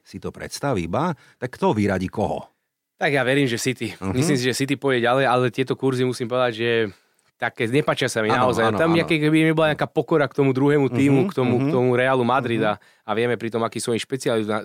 Si 0.00 0.16
to 0.22 0.30
predstaví, 0.30 0.86
ba? 0.86 1.10
Tak 1.42 1.58
kto 1.58 1.74
vyradí 1.74 2.06
koho? 2.06 2.48
Tak 3.02 3.10
ja 3.10 3.26
verím, 3.26 3.50
že 3.50 3.58
City. 3.58 3.98
Uh-huh. 3.98 4.14
Myslím 4.14 4.38
si, 4.38 4.46
že 4.46 4.54
City 4.54 4.78
pôjde 4.78 5.10
ďalej, 5.10 5.26
ale 5.26 5.50
tieto 5.50 5.74
kurzy 5.74 6.06
musím 6.06 6.30
povedať, 6.30 6.52
že 6.54 6.70
také, 7.42 7.66
nepačia 7.66 8.06
sa 8.06 8.22
mi 8.22 8.30
ano, 8.30 8.46
naozaj. 8.46 8.70
Ano, 8.70 8.78
Tam 8.78 8.94
nejaké, 8.94 9.18
keby 9.18 9.50
mi 9.50 9.50
bola 9.50 9.74
nejaká 9.74 9.90
pokora 9.90 10.30
k 10.30 10.38
tomu 10.38 10.54
druhému 10.54 10.86
týmu, 10.94 11.26
uh-huh, 11.26 11.30
k, 11.30 11.32
tomu, 11.34 11.54
uh-huh. 11.58 11.66
k 11.66 11.74
tomu 11.74 11.88
Realu 11.98 12.22
Madrid 12.22 12.62
uh-huh. 12.62 12.78
a 12.78 13.10
vieme 13.18 13.34
pri 13.34 13.50
tom, 13.50 13.66
akí 13.66 13.82
sú 13.82 13.90
oni 13.90 13.98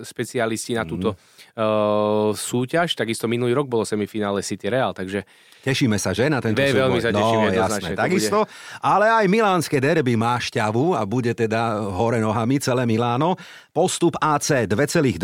špecialisti 0.06 0.78
na 0.78 0.86
túto 0.86 1.18
uh, 1.18 2.30
súťaž. 2.30 2.94
Takisto 2.94 3.26
minulý 3.26 3.58
rok 3.58 3.66
bolo 3.66 3.82
semifinále 3.82 4.46
City 4.46 4.70
Real, 4.70 4.94
takže 4.94 5.26
Tešíme 5.58 5.98
sa, 5.98 6.14
že 6.14 6.30
na 6.30 6.38
tento 6.38 6.62
súboj? 6.62 6.78
Veľmi 6.86 7.00
sa 7.02 7.10
tešíme, 7.10 7.48
no, 7.50 7.58
jasné, 7.58 7.90
takisto. 7.98 8.46
Bude. 8.46 8.78
Ale 8.78 9.10
aj 9.10 9.26
milánske 9.26 9.82
derby 9.82 10.14
má 10.14 10.38
šťavu 10.38 10.94
a 10.94 11.02
bude 11.02 11.34
teda 11.34 11.82
hore 11.82 12.22
nohami 12.22 12.62
celé 12.62 12.86
Miláno. 12.86 13.34
Postup 13.74 14.14
AC 14.22 14.70
2,2, 14.70 15.18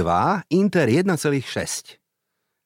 Inter 0.59 0.91
1,6. 0.91 2.03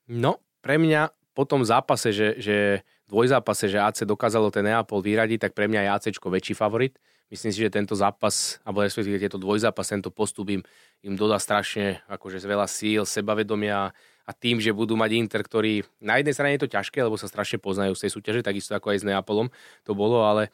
No, 0.09 0.41
pre 0.65 0.81
mňa 0.81 1.13
po 1.37 1.45
tom 1.45 1.63
zápase, 1.63 2.11
že, 2.11 2.41
že 2.41 2.83
dvojzápase, 3.09 3.73
že 3.73 3.81
AC 3.81 4.05
dokázalo 4.05 4.53
ten 4.53 4.69
Neapol 4.69 5.01
vyradiť, 5.01 5.49
tak 5.49 5.53
pre 5.57 5.67
mňa 5.67 5.81
je 5.85 5.91
AC 5.91 6.07
väčší 6.13 6.55
favorit. 6.55 6.95
Myslím 7.29 7.53
si, 7.53 7.61
že 7.61 7.69
tento 7.69 7.93
zápas, 7.93 8.57
alebo 8.65 8.81
respektíve 8.81 9.21
tieto 9.21 9.37
dvojzápas, 9.37 9.93
tento 9.93 10.09
postup 10.09 10.49
im, 10.49 10.65
im 11.05 11.13
dodá 11.13 11.37
strašne 11.37 12.01
akože 12.09 12.41
veľa 12.41 12.65
síl, 12.65 13.05
sebavedomia 13.05 13.93
a 14.29 14.33
tým, 14.33 14.61
že 14.61 14.73
budú 14.77 14.97
mať 14.97 15.11
Inter, 15.17 15.41
ktorý 15.45 15.85
na 16.01 16.21
jednej 16.21 16.37
strane 16.37 16.53
je 16.57 16.65
to 16.65 16.73
ťažké, 16.73 17.01
lebo 17.01 17.17
sa 17.21 17.29
strašne 17.29 17.61
poznajú 17.61 17.97
z 17.97 18.09
tej 18.09 18.11
súťaže, 18.13 18.41
takisto 18.45 18.77
ako 18.77 18.93
aj 18.93 18.99
s 19.01 19.07
Neapolom 19.09 19.49
to 19.85 19.93
bolo, 19.93 20.25
ale 20.25 20.53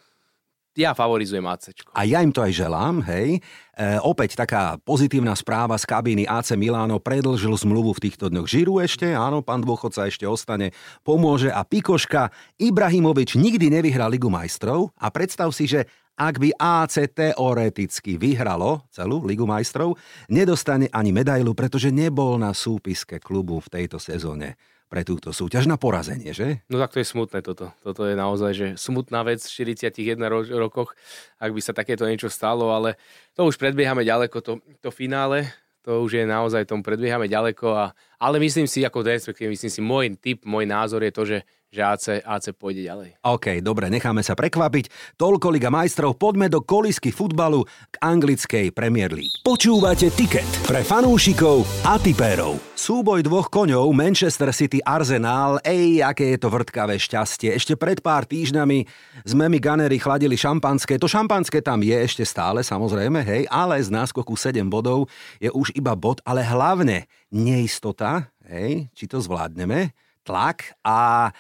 ja 0.75 0.91
favorizujem 0.93 1.47
AC. 1.47 1.71
A 1.95 2.03
ja 2.03 2.19
im 2.21 2.35
to 2.35 2.43
aj 2.43 2.53
želám, 2.55 3.03
hej. 3.07 3.39
E, 3.75 3.99
opäť 4.03 4.35
taká 4.35 4.79
pozitívna 4.83 5.35
správa 5.39 5.79
z 5.79 5.87
kabíny 5.87 6.27
AC 6.27 6.59
Milano 6.59 6.99
predlžil 6.99 7.55
zmluvu 7.55 7.95
v 7.95 8.03
týchto 8.11 8.27
dňoch 8.31 8.47
Žiru 8.47 8.83
ešte, 8.83 9.15
áno, 9.15 9.43
pán 9.43 9.63
dôchodca 9.63 10.11
ešte 10.11 10.27
ostane, 10.27 10.75
pomôže 11.07 11.51
a 11.51 11.63
Pikoška. 11.63 12.35
Ibrahimovič 12.59 13.39
nikdy 13.39 13.71
nevyhral 13.71 14.11
Ligu 14.11 14.27
majstrov 14.27 14.91
a 14.99 15.11
predstav 15.15 15.55
si, 15.55 15.71
že 15.71 15.87
ak 16.15 16.39
by 16.39 16.55
AC 16.55 17.11
teoreticky 17.11 18.15
vyhralo 18.15 18.87
celú 18.95 19.27
Ligu 19.27 19.47
majstrov, 19.51 19.99
nedostane 20.31 20.87
ani 20.95 21.11
medailu, 21.11 21.59
pretože 21.59 21.91
nebol 21.91 22.39
na 22.39 22.55
súpiske 22.55 23.19
klubu 23.19 23.59
v 23.59 23.83
tejto 23.83 23.99
sezóne 23.99 24.55
pre 24.95 25.03
túto 25.03 25.35
súťaž 25.35 25.67
na 25.67 25.75
porazenie, 25.75 26.31
že? 26.31 26.63
No 26.71 26.79
tak 26.79 26.95
to 26.95 27.03
je 27.03 27.11
smutné 27.11 27.43
toto. 27.43 27.75
Toto 27.83 28.07
je 28.07 28.15
naozaj 28.15 28.53
že 28.55 28.67
smutná 28.79 29.27
vec 29.27 29.43
v 29.43 29.75
41 29.75 30.15
ro- 30.31 30.47
rokoch, 30.47 30.95
ak 31.43 31.51
by 31.51 31.59
sa 31.59 31.75
takéto 31.75 32.07
niečo 32.07 32.31
stalo, 32.31 32.71
ale 32.71 32.95
to 33.35 33.43
už 33.43 33.59
predbiehame 33.59 34.07
ďaleko, 34.07 34.39
to, 34.39 34.63
to 34.79 34.95
finále, 34.95 35.51
to 35.83 35.99
už 35.99 36.23
je 36.23 36.23
naozaj, 36.23 36.71
tomu 36.71 36.87
predbiehame 36.87 37.27
ďaleko, 37.27 37.75
a, 37.75 37.91
ale 38.23 38.39
myslím 38.39 38.71
si, 38.71 38.87
ako 38.87 39.03
respektíve, 39.03 39.51
myslím 39.51 39.73
si, 39.75 39.81
môj 39.83 40.15
typ, 40.15 40.47
môj 40.47 40.63
názor 40.63 41.03
je 41.03 41.11
to, 41.11 41.23
že 41.27 41.39
že 41.75 41.83
AC, 41.83 42.07
AC 42.23 42.55
pôjde 42.55 42.87
ďalej. 42.87 43.19
OK, 43.27 43.59
dobre, 43.59 43.91
necháme 43.91 44.23
sa 44.23 44.39
prekvapiť. 44.39 45.19
Toľko 45.19 45.51
Liga 45.51 45.75
majstrov, 45.75 46.15
poďme 46.15 46.47
do 46.47 46.63
kolisky 46.63 47.11
futbalu 47.11 47.67
k 47.91 47.95
anglickej 47.99 48.71
Premier 48.71 49.11
League. 49.11 49.35
Počúvate 49.43 50.15
tiket 50.15 50.47
pre 50.71 50.87
fanúšikov 50.87 51.67
a 51.83 51.99
tipérov. 51.99 52.63
Súboj 52.79 53.27
dvoch 53.27 53.51
koňov 53.51 53.91
Manchester 53.91 54.55
City 54.55 54.79
Arsenal, 54.87 55.59
ej, 55.67 55.99
aké 56.07 56.37
je 56.37 56.39
to 56.39 56.47
vrtkavé 56.47 56.95
šťastie. 56.95 57.51
Ešte 57.59 57.75
pred 57.75 57.99
pár 57.99 58.23
týždňami 58.31 58.87
sme 59.27 59.51
mi 59.51 59.59
Gunnery 59.59 59.99
chladili 59.99 60.39
šampanské. 60.39 60.95
To 61.03 61.11
šampanské 61.11 61.59
tam 61.59 61.83
je 61.83 61.97
ešte 61.97 62.23
stále, 62.23 62.63
samozrejme, 62.63 63.19
hej, 63.27 63.43
ale 63.51 63.83
z 63.83 63.91
náskoku 63.91 64.39
7 64.39 64.63
bodov 64.71 65.11
je 65.43 65.51
už 65.51 65.75
iba 65.75 65.99
bod, 65.99 66.23
ale 66.23 66.47
hlavne 66.47 67.11
neistota, 67.35 68.31
hej, 68.47 68.87
či 68.95 69.11
to 69.11 69.19
zvládneme, 69.19 69.91
tlak 70.25 70.77
a 70.85 71.31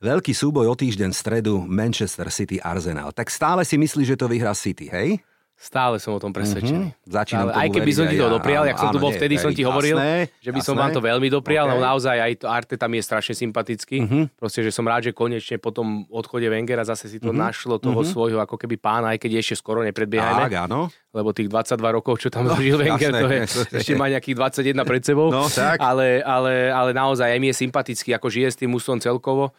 Veľký 0.00 0.32
súboj 0.32 0.64
o 0.64 0.72
týždeň 0.72 1.12
v 1.12 1.16
stredu 1.20 1.60
Manchester 1.60 2.32
City 2.32 2.56
Arsenal. 2.56 3.12
Tak 3.12 3.28
stále 3.28 3.68
si 3.68 3.76
myslíš, 3.76 4.16
že 4.16 4.16
to 4.16 4.32
vyhrá 4.32 4.56
City, 4.56 4.88
hej? 4.88 5.20
Stále 5.60 6.00
som 6.00 6.16
o 6.16 6.20
tom 6.24 6.32
presvedčený. 6.32 6.88
Mm-hmm. 6.88 7.04
Začínam 7.04 7.52
Aj 7.52 7.68
keby 7.68 7.92
som 7.92 8.08
ti 8.08 8.16
to 8.16 8.32
doprial, 8.32 8.64
ja, 8.64 8.72
jak 8.72 8.80
som 8.80 8.96
tu 8.96 8.96
bol 8.96 9.12
vtedy, 9.12 9.36
som 9.36 9.52
ti 9.52 9.60
hovoril, 9.60 10.00
jasné, 10.00 10.32
že 10.40 10.56
by 10.56 10.60
som 10.64 10.72
vám 10.72 10.88
to 10.96 11.04
veľmi 11.04 11.28
doprial, 11.28 11.68
okay. 11.68 11.76
no 11.76 11.84
naozaj 11.84 12.16
aj 12.16 12.32
to 12.40 12.46
Arte 12.48 12.80
tam 12.80 12.96
je 12.96 13.02
strašne 13.04 13.36
sympatický. 13.36 14.00
Mm-hmm. 14.00 14.40
Proste, 14.40 14.64
že 14.64 14.72
som 14.72 14.88
rád, 14.88 15.04
že 15.04 15.12
konečne 15.12 15.60
po 15.60 15.68
tom 15.68 16.08
odchode 16.08 16.48
Wengera 16.48 16.80
zase 16.80 17.12
si 17.12 17.20
to 17.20 17.28
mm-hmm. 17.28 17.44
našlo 17.52 17.76
toho 17.76 18.00
mm-hmm. 18.00 18.08
svojho 18.08 18.40
ako 18.40 18.56
keby 18.56 18.80
pána, 18.80 19.12
aj 19.12 19.20
keď 19.20 19.44
ešte 19.44 19.60
skoro 19.60 19.84
nepredbiehajme. 19.84 20.48
Tak, 20.48 20.64
áno. 20.64 20.88
Lebo 21.12 21.36
tých 21.36 21.52
22 21.52 21.76
rokov, 21.76 22.24
čo 22.24 22.32
tam 22.32 22.48
no, 22.48 22.56
žil 22.56 22.80
Wenger, 22.80 23.12
jasné, 23.12 23.20
to 23.20 23.28
je, 23.28 23.40
ešte 23.84 23.92
má 24.00 24.08
nejakých 24.08 24.64
21 24.64 24.80
pred 24.88 25.04
sebou. 25.04 25.28
No, 25.28 25.44
tak. 25.52 25.76
Ale, 25.76 26.24
ale, 26.24 26.72
ale 26.72 26.96
naozaj 26.96 27.36
aj 27.36 27.36
mi 27.36 27.52
je 27.52 27.60
sympatický, 27.60 28.16
ako 28.16 28.32
žije 28.32 28.48
s 28.48 28.56
tým 28.56 28.72
ústom 28.72 28.96
celkovo. 28.96 29.52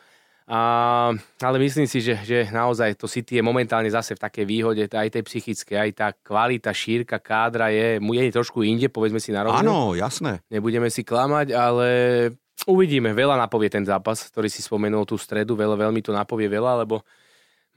A, 0.50 1.14
ale 1.40 1.58
myslím 1.62 1.86
si, 1.86 2.02
že, 2.02 2.18
že 2.26 2.50
naozaj 2.50 2.98
to 2.98 3.06
City 3.06 3.40
je 3.40 3.44
momentálne 3.46 3.88
zase 3.88 4.18
v 4.18 4.24
takej 4.26 4.46
výhode, 4.46 4.84
aj 4.90 5.14
tej 5.14 5.24
psychické, 5.24 5.78
aj 5.78 5.92
tá 5.94 6.08
kvalita, 6.12 6.74
šírka 6.74 7.22
kádra 7.22 7.70
je, 7.70 8.02
je 8.02 8.36
trošku 8.36 8.66
inde, 8.66 8.90
povedzme 8.90 9.22
si 9.22 9.30
na 9.30 9.46
rovinu. 9.46 9.64
Áno, 9.64 9.80
jasné. 9.94 10.42
Nebudeme 10.50 10.90
si 10.90 11.06
klamať, 11.06 11.54
ale 11.54 11.88
uvidíme. 12.68 13.14
Veľa 13.14 13.38
napovie 13.38 13.72
ten 13.72 13.86
zápas, 13.86 14.28
ktorý 14.28 14.50
si 14.52 14.66
spomenul 14.66 15.08
tú 15.08 15.16
stredu, 15.16 15.56
veľa, 15.56 15.78
veľmi 15.78 16.02
to 16.04 16.12
napovie 16.12 16.52
veľa, 16.52 16.84
lebo 16.84 17.06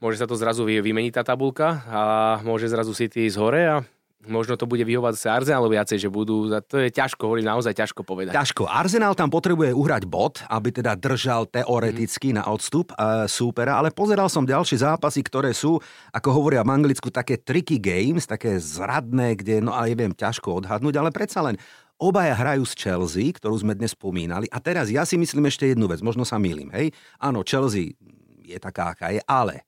môže 0.03 0.19
sa 0.19 0.27
to 0.27 0.35
zrazu 0.35 0.67
vymeniť 0.67 1.21
tá 1.21 1.23
tabulka 1.23 1.85
a 1.87 2.01
môže 2.43 2.67
zrazu 2.67 2.91
City 2.91 3.29
ísť 3.29 3.37
hore 3.39 3.61
a 3.63 3.77
Možno 4.25 4.57
to 4.57 4.65
bude 4.65 4.81
vyhovať 4.81 5.13
sa 5.17 5.37
Arsenalu 5.37 5.73
viacej, 5.73 5.97
že 6.01 6.09
budú, 6.09 6.49
to 6.65 6.81
je 6.81 6.89
ťažko, 6.89 7.29
hovorím 7.29 7.49
naozaj 7.49 7.77
ťažko 7.77 8.01
povedať. 8.01 8.33
Ťažko. 8.33 8.65
Arsenal 8.65 9.13
tam 9.13 9.29
potrebuje 9.29 9.71
uhrať 9.71 10.03
bod, 10.09 10.41
aby 10.49 10.69
teda 10.73 10.97
držal 10.97 11.45
teoreticky 11.49 12.33
mm. 12.33 12.35
na 12.41 12.43
odstup 12.49 12.93
e, 12.93 13.29
súpera, 13.29 13.77
ale 13.77 13.93
pozeral 13.93 14.27
som 14.27 14.43
ďalšie 14.43 14.81
zápasy, 14.81 15.21
ktoré 15.21 15.53
sú, 15.53 15.77
ako 16.09 16.29
hovoria 16.33 16.65
v 16.65 16.73
Anglicku, 16.73 17.13
také 17.13 17.37
tricky 17.37 17.77
games, 17.77 18.25
také 18.25 18.57
zradné, 18.57 19.37
kde, 19.37 19.61
no 19.61 19.73
ale 19.73 19.93
neviem, 19.93 20.13
ťažko 20.13 20.65
odhadnúť, 20.65 20.95
ale 20.97 21.13
predsa 21.13 21.45
len 21.45 21.57
Obaja 21.95 22.35
hrajú 22.35 22.67
z 22.67 22.75
Chelsea, 22.75 23.31
ktorú 23.31 23.55
sme 23.55 23.71
dnes 23.71 23.95
spomínali. 23.95 24.51
A 24.51 24.59
teraz 24.59 24.91
ja 24.91 25.07
si 25.07 25.15
myslím 25.15 25.47
ešte 25.47 25.71
jednu 25.71 25.87
vec, 25.87 26.03
možno 26.03 26.27
sa 26.27 26.35
milím, 26.35 26.67
hej? 26.75 26.91
Áno, 27.23 27.39
Chelsea 27.47 27.95
je 28.43 28.59
taká, 28.59 28.91
aká 28.91 29.15
je, 29.15 29.23
ale 29.23 29.63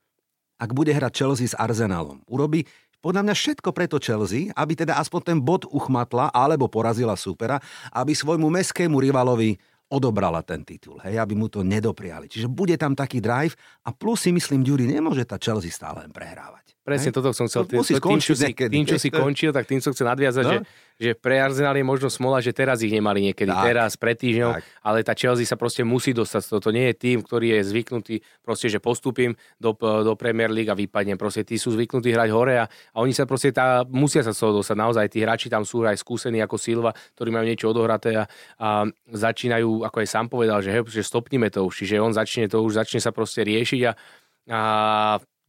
ak 0.58 0.74
bude 0.74 0.92
hrať 0.92 1.14
Chelsea 1.14 1.48
s 1.48 1.56
Arsenalom. 1.56 2.26
Urobí 2.28 2.66
podľa 3.08 3.24
mňa 3.24 3.36
všetko 3.40 3.72
preto 3.72 4.04
Chelsea, 4.04 4.52
aby 4.52 4.76
teda 4.76 5.00
aspoň 5.00 5.22
ten 5.24 5.40
bod 5.40 5.64
uchmatla 5.72 6.28
alebo 6.36 6.68
porazila 6.68 7.16
supera, 7.16 7.56
aby 7.96 8.12
svojmu 8.12 8.52
meskému 8.52 9.00
rivalovi 9.00 9.56
odobrala 9.88 10.44
ten 10.44 10.68
titul, 10.68 11.00
hej, 11.00 11.16
aby 11.16 11.32
mu 11.32 11.48
to 11.48 11.64
nedopriali. 11.64 12.28
Čiže 12.28 12.52
bude 12.52 12.76
tam 12.76 12.92
taký 12.92 13.24
drive 13.24 13.56
a 13.88 13.96
plus 13.96 14.28
si 14.28 14.36
myslím, 14.36 14.60
Ďuri, 14.60 14.92
nemôže 14.92 15.24
tá 15.24 15.40
Chelsea 15.40 15.72
stále 15.72 16.04
len 16.04 16.12
prehrávať. 16.12 16.67
Presne 16.88 17.12
hej? 17.12 17.16
toto 17.20 17.36
som 17.36 17.52
chcel. 17.52 17.68
To 17.68 17.84
musí 17.84 18.00
tým, 18.00 18.20
čo 18.24 18.32
si, 18.32 18.48
niekedy. 18.48 18.72
tým, 18.72 18.86
čo 18.88 18.96
si 18.96 19.12
končil, 19.20 19.52
tak 19.52 19.68
tým 19.68 19.84
som 19.84 19.92
chcel 19.92 20.08
nadviazať, 20.08 20.44
No. 20.48 20.52
že, 20.56 20.58
že 20.96 21.10
pre 21.20 21.36
Arsenal 21.36 21.76
je 21.76 21.84
možno 21.84 22.08
smola, 22.08 22.40
že 22.40 22.56
teraz 22.56 22.80
ich 22.80 22.90
nemali 22.90 23.20
niekedy, 23.28 23.52
Tak. 23.52 23.64
teraz, 23.68 23.92
pred 24.00 24.16
týždňom, 24.16 24.56
Tak. 24.56 24.64
ale 24.88 25.04
tá 25.04 25.12
Chelsea 25.12 25.44
sa 25.44 25.60
proste 25.60 25.84
musí 25.84 26.16
dostať 26.16 26.40
z 26.40 26.48
toho. 26.48 26.60
To 26.64 26.72
nie 26.72 26.88
je 26.88 26.96
tým, 26.96 27.20
ktorý 27.20 27.60
je 27.60 27.68
zvyknutý, 27.68 28.16
proste, 28.40 28.72
že 28.72 28.80
postupím 28.80 29.36
do, 29.60 29.76
do 29.76 30.16
Premier 30.16 30.48
League 30.48 30.72
a 30.72 30.80
vypadnem. 30.80 31.20
Proste 31.20 31.44
tí 31.44 31.60
sú 31.60 31.76
zvyknutí 31.76 32.08
hrať 32.08 32.30
hore 32.32 32.56
a, 32.56 32.66
a 32.72 32.98
oni 33.04 33.12
sa 33.12 33.28
proste 33.28 33.52
tá, 33.52 33.84
musia 33.84 34.24
sa 34.24 34.32
z 34.32 34.48
toho 34.48 34.64
dostať. 34.64 34.78
Naozaj 34.80 35.06
tí 35.12 35.20
hráči 35.20 35.52
tam 35.52 35.68
sú 35.68 35.84
aj 35.84 36.00
skúsení 36.00 36.40
ako 36.40 36.56
Silva, 36.56 36.96
ktorí 37.20 37.36
majú 37.36 37.44
niečo 37.44 37.68
odohraté 37.68 38.16
a, 38.16 38.24
a 38.56 38.88
začínajú, 39.12 39.84
ako 39.84 39.98
aj 40.00 40.08
sám 40.08 40.32
povedal, 40.32 40.64
že, 40.64 40.72
hej, 40.72 40.88
že 40.88 41.04
stopnime 41.04 41.52
to 41.52 41.68
už. 41.68 41.84
Čiže 41.84 42.00
on 42.00 42.16
začne 42.16 42.48
to 42.48 42.64
už, 42.64 42.80
začne 42.80 43.04
sa 43.04 43.12
proste 43.12 43.44
riešiť 43.44 43.82
a, 43.84 43.92
a 44.48 44.62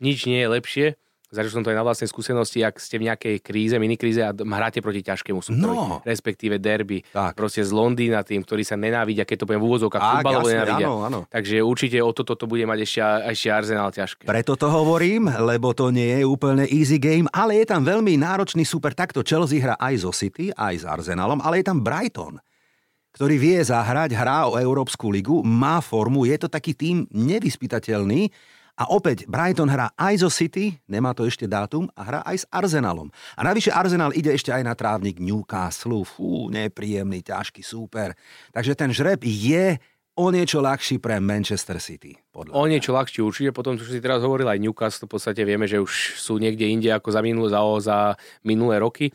nič 0.02 0.26
nie 0.26 0.42
je 0.42 0.48
lepšie, 0.50 0.86
Zažil 1.28 1.52
som 1.52 1.60
to 1.60 1.68
aj 1.68 1.76
na 1.76 1.84
vlastnej 1.84 2.08
skúsenosti, 2.08 2.64
ak 2.64 2.80
ste 2.80 2.96
v 2.96 3.12
nejakej 3.12 3.44
kríze, 3.44 3.76
minikríze 3.76 4.16
a 4.18 4.32
hráte 4.32 4.80
proti 4.80 5.04
ťažkému 5.04 5.44
súperovi, 5.44 5.76
No. 5.76 6.00
respektíve 6.00 6.56
derby, 6.56 7.04
Tak. 7.04 7.36
proste 7.36 7.60
z 7.60 7.68
Londýna 7.68 8.24
tým, 8.24 8.40
ktorí 8.40 8.64
sa 8.64 8.74
nenávidia, 8.74 9.28
keď 9.28 9.36
to 9.36 9.46
poviem 9.46 9.60
v 9.60 9.68
úvodzovkách, 9.68 10.00
Tak, 10.00 10.12
futbalovo 10.18 10.48
nenávidia. 10.48 10.86
áno, 10.88 10.96
áno. 11.04 11.18
Takže 11.28 11.60
určite 11.60 12.00
o 12.00 12.10
toto 12.10 12.32
to 12.32 12.48
bude 12.48 12.64
mať 12.64 12.78
ešte, 12.80 13.00
ešte 13.28 13.48
Arsenal 13.52 13.92
ťažké. 13.92 14.24
Preto 14.24 14.56
to 14.56 14.72
hovorím, 14.72 15.28
lebo 15.28 15.76
to 15.76 15.92
nie 15.92 16.16
je 16.16 16.24
úplne 16.24 16.64
easy 16.64 16.96
game, 16.96 17.28
ale 17.28 17.60
je 17.60 17.68
tam 17.68 17.84
veľmi 17.84 18.16
náročný 18.16 18.64
super. 18.64 18.96
Takto 18.96 19.20
Chelsea 19.20 19.60
hra 19.60 19.76
aj 19.76 20.08
zo 20.08 20.10
City, 20.10 20.48
aj 20.50 20.80
s 20.80 20.84
Arsenalom, 20.88 21.44
ale 21.44 21.60
je 21.60 21.68
tam 21.68 21.84
Brighton, 21.84 22.40
ktorý 23.12 23.36
vie 23.36 23.60
zahrať, 23.60 24.16
hrá 24.16 24.48
o 24.48 24.56
Európsku 24.56 25.12
ligu, 25.12 25.44
má 25.44 25.84
formu, 25.84 26.24
je 26.24 26.40
to 26.40 26.48
taký 26.48 26.72
tým 26.72 27.04
nevyspytateľný. 27.12 28.32
A 28.78 28.94
opäť 28.94 29.26
Brighton 29.26 29.66
hrá 29.66 29.90
aj 29.98 30.22
zo 30.22 30.30
City, 30.30 30.78
nemá 30.86 31.10
to 31.10 31.26
ešte 31.26 31.50
dátum, 31.50 31.90
a 31.98 32.02
hrá 32.06 32.20
aj 32.22 32.36
s 32.42 32.44
Arsenalom. 32.46 33.10
A 33.34 33.42
navyše 33.42 33.74
Arsenal 33.74 34.14
ide 34.14 34.30
ešte 34.30 34.54
aj 34.54 34.62
na 34.62 34.78
trávnik 34.78 35.18
Newcastle. 35.18 36.06
Fú, 36.06 36.46
nepríjemný, 36.46 37.26
ťažký 37.26 37.66
súper. 37.66 38.14
Takže 38.54 38.78
ten 38.78 38.94
žreb 38.94 39.18
je 39.26 39.82
o 40.14 40.30
niečo 40.30 40.62
ľahší 40.62 41.02
pre 41.02 41.18
Manchester 41.18 41.82
City. 41.82 42.14
Podľa 42.30 42.54
O 42.54 42.70
niečo 42.70 42.94
ľahšie 42.94 43.22
určite, 43.22 43.50
potom 43.50 43.74
čo 43.74 43.86
si 43.86 43.98
teraz 43.98 44.22
hovoril 44.22 44.46
aj 44.46 44.62
Newcastle, 44.62 45.10
v 45.10 45.14
podstate 45.18 45.42
vieme, 45.42 45.66
že 45.66 45.82
už 45.82 46.18
sú 46.18 46.38
niekde 46.38 46.66
inde 46.70 46.90
ako 46.94 47.10
za 47.10 47.22
minulé, 47.22 47.50
za, 47.50 47.62
za 47.82 47.98
minulé 48.46 48.78
roky. 48.78 49.10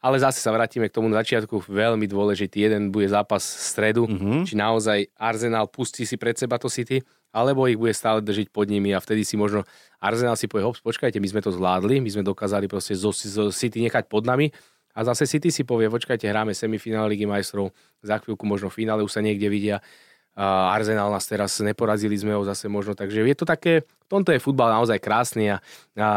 Ale 0.00 0.16
zase 0.16 0.40
sa 0.40 0.48
vrátime 0.48 0.88
k 0.88 0.96
tomu 0.96 1.12
na 1.12 1.20
začiatku, 1.20 1.66
veľmi 1.68 2.08
dôležitý. 2.08 2.66
Jeden 2.66 2.88
bude 2.88 3.04
zápas 3.04 3.44
v 3.44 3.62
stredu, 3.68 4.02
mm-hmm. 4.08 4.48
či 4.48 4.54
naozaj 4.56 4.98
Arsenal 5.18 5.68
pustí 5.68 6.08
si 6.08 6.16
pred 6.16 6.34
seba 6.40 6.56
to 6.56 6.72
City, 6.72 7.04
alebo 7.30 7.66
ich 7.70 7.78
bude 7.78 7.94
stále 7.94 8.18
držiť 8.22 8.50
pod 8.50 8.66
nimi 8.66 8.90
a 8.94 8.98
vtedy 8.98 9.22
si 9.22 9.38
možno 9.38 9.62
Arsenal 10.02 10.34
si 10.34 10.50
povie, 10.50 10.66
hops, 10.66 10.82
počkajte, 10.82 11.22
my 11.22 11.28
sme 11.30 11.40
to 11.42 11.54
zvládli, 11.54 12.02
my 12.02 12.10
sme 12.10 12.22
dokázali 12.26 12.66
proste 12.66 12.98
zo, 12.98 13.14
zo 13.14 13.54
City 13.54 13.82
nechať 13.86 14.10
pod 14.10 14.26
nami 14.26 14.50
a 14.94 15.06
zase 15.06 15.26
City 15.30 15.54
si 15.54 15.62
povie, 15.62 15.86
počkajte, 15.86 16.26
hráme 16.26 16.56
semifinále 16.56 17.14
Ligy 17.14 17.26
majstrov, 17.28 17.70
za 18.02 18.18
chvíľku 18.18 18.42
možno 18.42 18.68
v 18.68 18.82
finále 18.82 19.06
už 19.06 19.14
sa 19.14 19.22
niekde 19.22 19.46
vidia 19.46 19.78
a 20.40 20.70
Arsenal 20.72 21.10
nás 21.10 21.26
teraz 21.26 21.58
neporazili 21.58 22.14
sme 22.14 22.32
ho 22.38 22.46
zase 22.46 22.70
možno, 22.70 22.94
takže 22.94 23.26
je 23.26 23.36
to 23.36 23.42
také, 23.42 23.82
v 23.82 24.08
tomto 24.08 24.30
je 24.30 24.38
futbal 24.38 24.70
naozaj 24.70 25.02
krásny 25.02 25.50
a, 25.50 25.58
a 25.98 26.08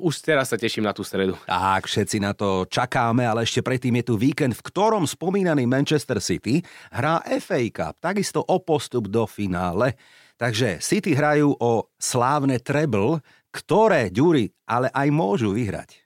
už 0.00 0.24
teraz 0.24 0.48
sa 0.50 0.56
teším 0.56 0.88
na 0.88 0.96
tú 0.96 1.04
stredu. 1.04 1.36
Tak, 1.44 1.84
všetci 1.84 2.24
na 2.24 2.32
to 2.32 2.64
čakáme, 2.66 3.22
ale 3.22 3.44
ešte 3.44 3.60
predtým 3.60 4.00
je 4.00 4.04
tu 4.10 4.14
víkend, 4.16 4.56
v 4.56 4.64
ktorom 4.64 5.04
spomínaný 5.04 5.68
Manchester 5.68 6.18
City 6.24 6.64
hrá 6.88 7.20
FA 7.38 7.60
Cup, 7.68 7.94
takisto 8.00 8.40
o 8.40 8.56
postup 8.64 9.12
do 9.12 9.28
finále. 9.28 9.94
Takže 10.40 10.80
City 10.80 11.12
hrajú 11.12 11.52
o 11.60 11.92
slávne 12.00 12.56
treble, 12.64 13.20
ktoré, 13.52 14.08
Ďuri, 14.08 14.48
ale 14.64 14.88
aj 14.88 15.08
môžu 15.12 15.52
vyhrať. 15.52 16.00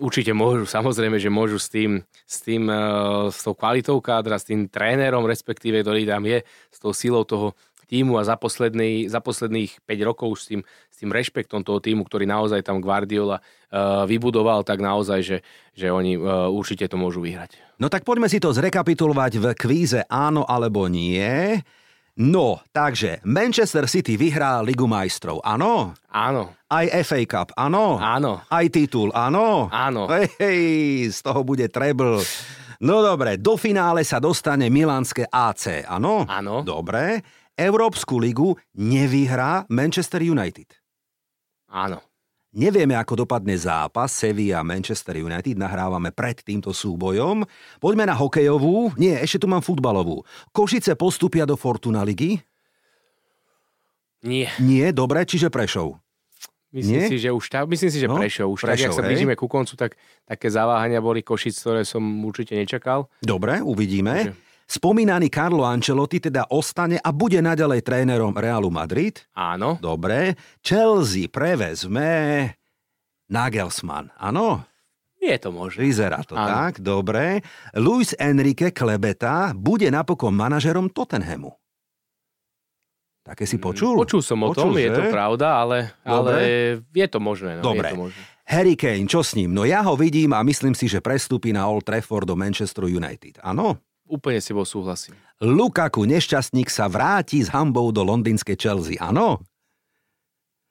Určite 0.00 0.32
môžu, 0.32 0.64
samozrejme, 0.64 1.20
že 1.20 1.30
môžu 1.30 1.60
s 1.60 1.68
tým, 1.68 2.00
s 2.24 2.40
tým, 2.40 2.66
uh, 2.66 3.28
s 3.28 3.44
tou 3.44 3.52
kvalitou 3.54 4.00
kádra, 4.00 4.40
s 4.40 4.48
tým 4.48 4.66
trénerom, 4.66 5.28
respektíve, 5.28 5.84
ktorý 5.84 6.08
tam 6.08 6.24
je, 6.24 6.42
s 6.72 6.78
tou 6.80 6.96
silou 6.96 7.22
toho 7.28 7.52
týmu 7.86 8.16
a 8.16 8.24
za, 8.24 8.40
posledný, 8.40 9.06
za 9.06 9.20
posledných 9.20 9.84
5 9.84 10.08
rokov 10.08 10.40
s 10.40 10.50
tým, 10.50 10.60
s 10.88 10.96
tým 10.98 11.12
rešpektom 11.12 11.62
toho 11.62 11.78
týmu, 11.78 12.08
ktorý 12.08 12.24
naozaj 12.24 12.64
tam 12.64 12.80
Guardiola 12.80 13.38
uh, 13.38 14.08
vybudoval, 14.08 14.64
tak 14.64 14.80
naozaj, 14.80 15.20
že, 15.20 15.38
že 15.76 15.92
oni 15.92 16.16
uh, 16.16 16.48
určite 16.48 16.88
to 16.88 16.96
môžu 16.96 17.20
vyhrať. 17.20 17.60
No 17.78 17.92
tak 17.92 18.02
poďme 18.08 18.32
si 18.32 18.40
to 18.40 18.50
zrekapitulovať 18.50 19.32
v 19.38 19.46
kvíze 19.52 20.00
áno 20.08 20.42
alebo 20.48 20.88
nie. 20.88 21.60
No, 22.14 22.62
takže 22.70 23.18
Manchester 23.26 23.90
City 23.90 24.14
vyhrá 24.14 24.62
Ligu 24.62 24.86
majstrov, 24.86 25.42
áno? 25.42 25.98
Áno, 26.06 26.54
Aj 26.70 26.86
FA 27.02 27.18
Cup, 27.26 27.48
áno? 27.58 27.98
áno, 27.98 28.38
Aj 28.46 28.66
titul, 28.70 29.10
áno? 29.10 29.66
Áno. 29.66 30.06
Hej, 30.06 30.30
hej, 30.38 30.60
z 31.10 31.18
toho 31.26 31.42
bude 31.42 31.66
treble. 31.66 32.22
No 32.78 33.02
dobre, 33.02 33.34
do 33.34 33.58
finále 33.58 34.06
sa 34.06 34.22
dostane 34.22 34.70
Milánske 34.70 35.26
AC, 35.26 35.82
áno? 35.90 36.22
Áno. 36.30 36.62
Dobre. 36.62 37.26
Európsku 37.54 38.18
ligu 38.18 38.54
nevyhrá 38.78 39.66
Manchester 39.66 40.22
United. 40.22 40.70
áno. 41.66 41.98
Nevieme, 42.54 42.94
ako 42.94 43.26
dopadne 43.26 43.58
zápas 43.58 44.14
Sevilla 44.14 44.62
Manchester 44.62 45.18
United, 45.18 45.58
nahrávame 45.58 46.14
pred 46.14 46.38
týmto 46.38 46.70
súbojom. 46.70 47.42
Poďme 47.82 48.06
na 48.06 48.14
hokejovú. 48.14 48.94
Nie, 48.94 49.18
ešte 49.18 49.42
tu 49.42 49.50
mám 49.50 49.58
futbalovú. 49.58 50.22
Košice 50.54 50.94
postupia 50.94 51.42
do 51.42 51.58
Fortuna 51.58 52.06
ligy? 52.06 52.38
Nie. 54.22 54.54
Nie, 54.62 54.94
dobre, 54.94 55.26
čiže 55.26 55.50
Prešov. 55.50 55.98
Myslím 56.70 57.02
Nie? 57.02 57.06
si, 57.10 57.18
že 57.18 57.30
už 57.30 57.44
tak, 57.50 57.66
myslím 57.66 57.90
si, 57.90 57.98
že 57.98 58.06
No, 58.06 58.18
Prešov. 58.18 58.54
Už 58.54 58.66
tak, 58.66 58.78
Prešov, 58.78 58.86
jak 58.86 58.98
sa 58.98 59.02
hej. 59.02 59.08
blížime 59.10 59.34
ku 59.34 59.46
koncu, 59.50 59.74
tak 59.74 59.98
také 60.22 60.46
zaváhania 60.46 61.02
boli 61.02 61.26
Košic, 61.26 61.58
ktoré 61.58 61.82
som 61.82 62.02
určite 62.22 62.54
nečakal. 62.54 63.10
Dobre, 63.18 63.62
uvidíme. 63.62 64.30
Takže- 64.30 64.53
Spomínaný 64.64 65.28
Carlo 65.28 65.62
Ancelotti 65.62 66.18
teda 66.18 66.48
ostane 66.50 66.96
a 66.96 67.12
bude 67.12 67.38
naďalej 67.38 67.84
trénerom 67.84 68.32
Realu 68.32 68.72
Madrid. 68.72 69.20
Áno, 69.32 69.76
Dobre. 69.76 70.34
Chelsea 70.60 71.28
prevezme 71.28 72.08
Nagelsmann. 73.28 74.08
Áno, 74.16 74.64
je 75.20 75.36
to 75.36 75.48
možné. 75.48 75.80
vyzerá 75.84 76.20
to 76.22 76.32
Áno. 76.34 76.48
tak. 76.48 76.72
Dobre. 76.80 77.40
Luis 77.74 78.12
Enrique 78.16 78.72
Klebeta 78.72 79.52
bude 79.52 79.88
napokon 79.88 80.32
manažerom 80.32 80.88
Tottenhamu. 80.88 81.52
Také 83.24 83.48
si 83.48 83.56
počul? 83.56 83.96
Počul 83.96 84.20
som 84.20 84.36
o 84.44 84.52
tom, 84.52 84.76
Počul, 84.76 84.84
je 84.84 84.88
že? 84.92 84.96
to 85.00 85.02
pravda, 85.08 85.64
ale, 85.64 85.96
ale 86.04 86.32
je 86.92 87.06
to 87.08 87.16
možné. 87.24 87.56
No, 87.56 87.72
Dobre. 87.72 87.88
Je 87.88 87.96
to 87.96 88.02
možné. 88.04 88.22
Harry 88.44 88.76
Kane, 88.76 89.08
čo 89.08 89.24
s 89.24 89.32
ním? 89.32 89.56
No 89.56 89.64
ja 89.64 89.80
ho 89.80 89.96
vidím 89.96 90.36
a 90.36 90.44
myslím 90.44 90.76
si, 90.76 90.84
že 90.84 91.00
prestúpi 91.00 91.48
na 91.48 91.64
Old 91.64 91.88
Trafford 91.88 92.28
do 92.28 92.36
Manchester 92.36 92.84
United. 92.84 93.40
Áno? 93.40 93.80
Úplne 94.06 94.38
si 94.38 94.50
bol 94.50 94.62
súhlasím. 94.62 95.16
Lukaku, 95.38 96.04
nešťastník, 96.04 96.68
sa 96.68 96.86
vráti 96.86 97.40
s 97.40 97.48
hambou 97.48 97.88
do 97.88 98.02
londýnskej 98.02 98.54
Chelsea. 98.54 98.96
Áno? 98.96 99.40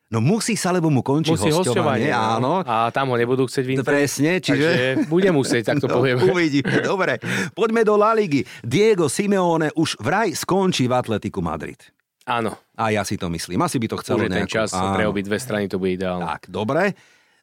No 0.08 0.22
musí 0.22 0.54
sa, 0.54 0.70
lebo 0.70 0.88
mu 0.88 1.02
končí 1.02 1.34
Musí 1.34 1.50
hostovanie. 1.50 2.08
hostovanie. 2.08 2.12
Áno. 2.14 2.62
A 2.62 2.94
tam 2.94 3.10
ho 3.10 3.18
nebudú 3.18 3.50
chcieť 3.50 3.66
vyhnúť. 3.66 3.82
Presne, 3.84 4.38
čiže... 4.38 4.68
Takže 4.70 4.86
bude 5.10 5.30
musieť, 5.30 5.64
tak 5.66 5.82
to 5.82 5.90
No, 5.90 5.98
poviem. 5.98 6.22
uvidíme, 6.22 6.86
dobre. 6.86 7.18
Poďme 7.52 7.82
do 7.82 7.98
La 7.98 8.14
Ligy. 8.14 8.46
Diego 8.62 9.10
Simeone 9.10 9.74
už 9.74 9.98
vraj 9.98 10.30
skončí 10.32 10.86
v 10.86 10.94
Atletiku 10.94 11.42
Madrid. 11.42 11.82
Áno, 12.24 12.56
A 12.74 12.88
ja 12.90 13.02
si 13.02 13.18
to 13.18 13.28
myslím. 13.28 13.58
Asi 13.60 13.76
by 13.76 13.88
to 13.90 13.98
chcelo 13.98 14.22
už 14.22 14.24
je 14.24 14.30
ten 14.30 14.46
nejakú- 14.46 14.54
čas, 14.56 14.70
Áno. 14.72 14.94
pre 14.94 15.04
obidve 15.04 15.36
strany 15.36 15.66
to 15.66 15.76
bude 15.76 15.92
ideálne. 15.92 16.24
Tak, 16.24 16.46
dobre. 16.48 16.94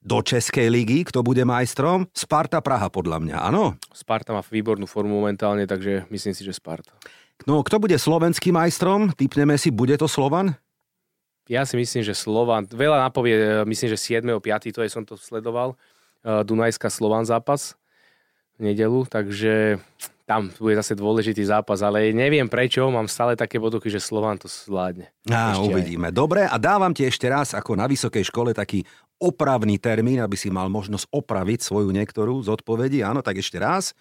Do 0.00 0.24
Českej 0.24 0.72
ligy, 0.72 1.04
kto 1.04 1.20
bude 1.20 1.44
majstrom? 1.44 2.08
Sparta 2.16 2.64
Praha, 2.64 2.88
podľa 2.88 3.20
mňa, 3.20 3.36
áno. 3.36 3.76
Sparta 3.92 4.32
má 4.32 4.40
výbornú 4.40 4.88
formu 4.88 5.20
momentálne, 5.20 5.68
takže 5.68 6.08
myslím 6.08 6.32
si, 6.32 6.40
že 6.40 6.56
Sparta. 6.56 6.96
No, 7.44 7.60
kto 7.60 7.76
bude 7.76 7.96
slovenským 8.00 8.56
majstrom? 8.56 9.12
Typneme 9.12 9.60
si, 9.60 9.68
bude 9.68 9.92
to 10.00 10.08
Slovan? 10.08 10.56
Ja 11.52 11.68
si 11.68 11.76
myslím, 11.76 12.00
že 12.00 12.16
Slovan, 12.16 12.64
veľa 12.64 13.10
napovie, 13.10 13.36
e, 13.36 13.68
myslím, 13.68 13.88
že 13.92 13.98
7. 14.00 14.24
5. 14.40 14.72
to 14.72 14.80
je 14.80 14.88
som 14.88 15.04
to 15.04 15.20
sledoval, 15.20 15.76
e, 16.24 16.46
Dunajská 16.48 16.88
Slovan 16.88 17.28
zápas 17.28 17.76
v 18.56 18.72
nedelu, 18.72 19.04
takže 19.04 19.80
tam 20.24 20.46
bude 20.62 20.78
zase 20.78 20.94
dôležitý 20.94 21.42
zápas, 21.42 21.82
ale 21.82 22.14
neviem 22.14 22.46
prečo, 22.46 22.86
mám 22.86 23.10
stále 23.10 23.34
také 23.34 23.58
poduky, 23.58 23.90
že 23.90 23.98
Slovan 23.98 24.38
to 24.38 24.46
zvládne. 24.46 25.10
Á, 25.26 25.58
Ešte 25.58 25.68
aj. 25.68 25.74
uvidíme. 25.74 26.08
Dobre, 26.14 26.46
a 26.46 26.54
dávam 26.54 26.94
ti 26.94 27.02
ešte 27.02 27.26
raz, 27.26 27.50
ako 27.52 27.74
na 27.74 27.90
vysokej 27.90 28.22
škole, 28.30 28.54
taký 28.54 28.86
opravný 29.20 29.76
termín, 29.76 30.18
aby 30.24 30.34
si 30.34 30.48
mal 30.48 30.72
možnosť 30.72 31.12
opraviť 31.12 31.60
svoju 31.60 31.92
niektorú 31.92 32.40
z 32.40 32.48
odpovedí. 32.50 33.04
Áno, 33.04 33.20
tak 33.20 33.38
ešte 33.38 33.60
raz. 33.60 33.92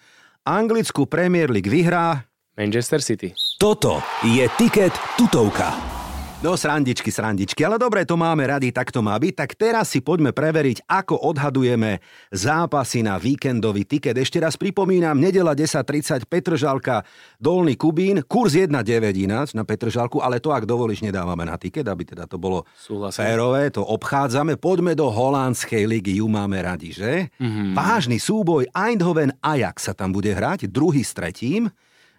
Anglickú 0.42 1.04
Premier 1.04 1.52
League 1.52 1.68
vyhrá. 1.68 2.24
Manchester 2.56 3.04
City. 3.04 3.36
Toto 3.60 4.00
je 4.24 4.48
tiket 4.56 4.96
tutovka. 5.20 5.99
No 6.40 6.56
srandičky, 6.56 7.12
srandičky, 7.12 7.60
ale 7.68 7.76
dobre, 7.76 8.08
to 8.08 8.16
máme 8.16 8.40
rady, 8.40 8.72
tak 8.72 8.88
to 8.88 9.04
má 9.04 9.12
byť. 9.20 9.44
Tak 9.44 9.50
teraz 9.60 9.92
si 9.92 10.00
poďme 10.00 10.32
preveriť, 10.32 10.88
ako 10.88 11.20
odhadujeme 11.28 12.00
zápasy 12.32 13.04
na 13.04 13.20
víkendový 13.20 13.84
tiket. 13.84 14.16
Ešte 14.16 14.40
raz 14.40 14.56
pripomínam, 14.56 15.20
nedela 15.20 15.52
10.30, 15.52 16.24
Petržalka, 16.24 17.04
Dolný 17.36 17.76
Kubín, 17.76 18.24
kurz 18.24 18.56
1,9 18.56 18.72
ináč 19.20 19.52
na 19.52 19.68
Petržalku, 19.68 20.24
ale 20.24 20.40
to, 20.40 20.48
ak 20.48 20.64
dovolíš, 20.64 21.04
nedávame 21.04 21.44
na 21.44 21.60
tiket, 21.60 21.84
aby 21.84 22.08
teda 22.08 22.24
to 22.24 22.40
bolo 22.40 22.64
Súhlasím. 22.72 23.20
férové, 23.20 23.68
to 23.68 23.84
obchádzame. 23.84 24.56
Poďme 24.56 24.96
do 24.96 25.12
holandskej 25.12 25.84
ligy, 25.84 26.24
ju 26.24 26.26
máme 26.32 26.56
radi, 26.56 26.96
že? 26.96 27.28
Mm-hmm. 27.36 27.76
Vážny 27.76 28.16
súboj 28.16 28.64
Eindhoven 28.72 29.36
Ajax 29.44 29.92
sa 29.92 29.92
tam 29.92 30.08
bude 30.08 30.32
hrať, 30.32 30.72
druhý 30.72 31.04
s 31.04 31.12
tretím. 31.12 31.68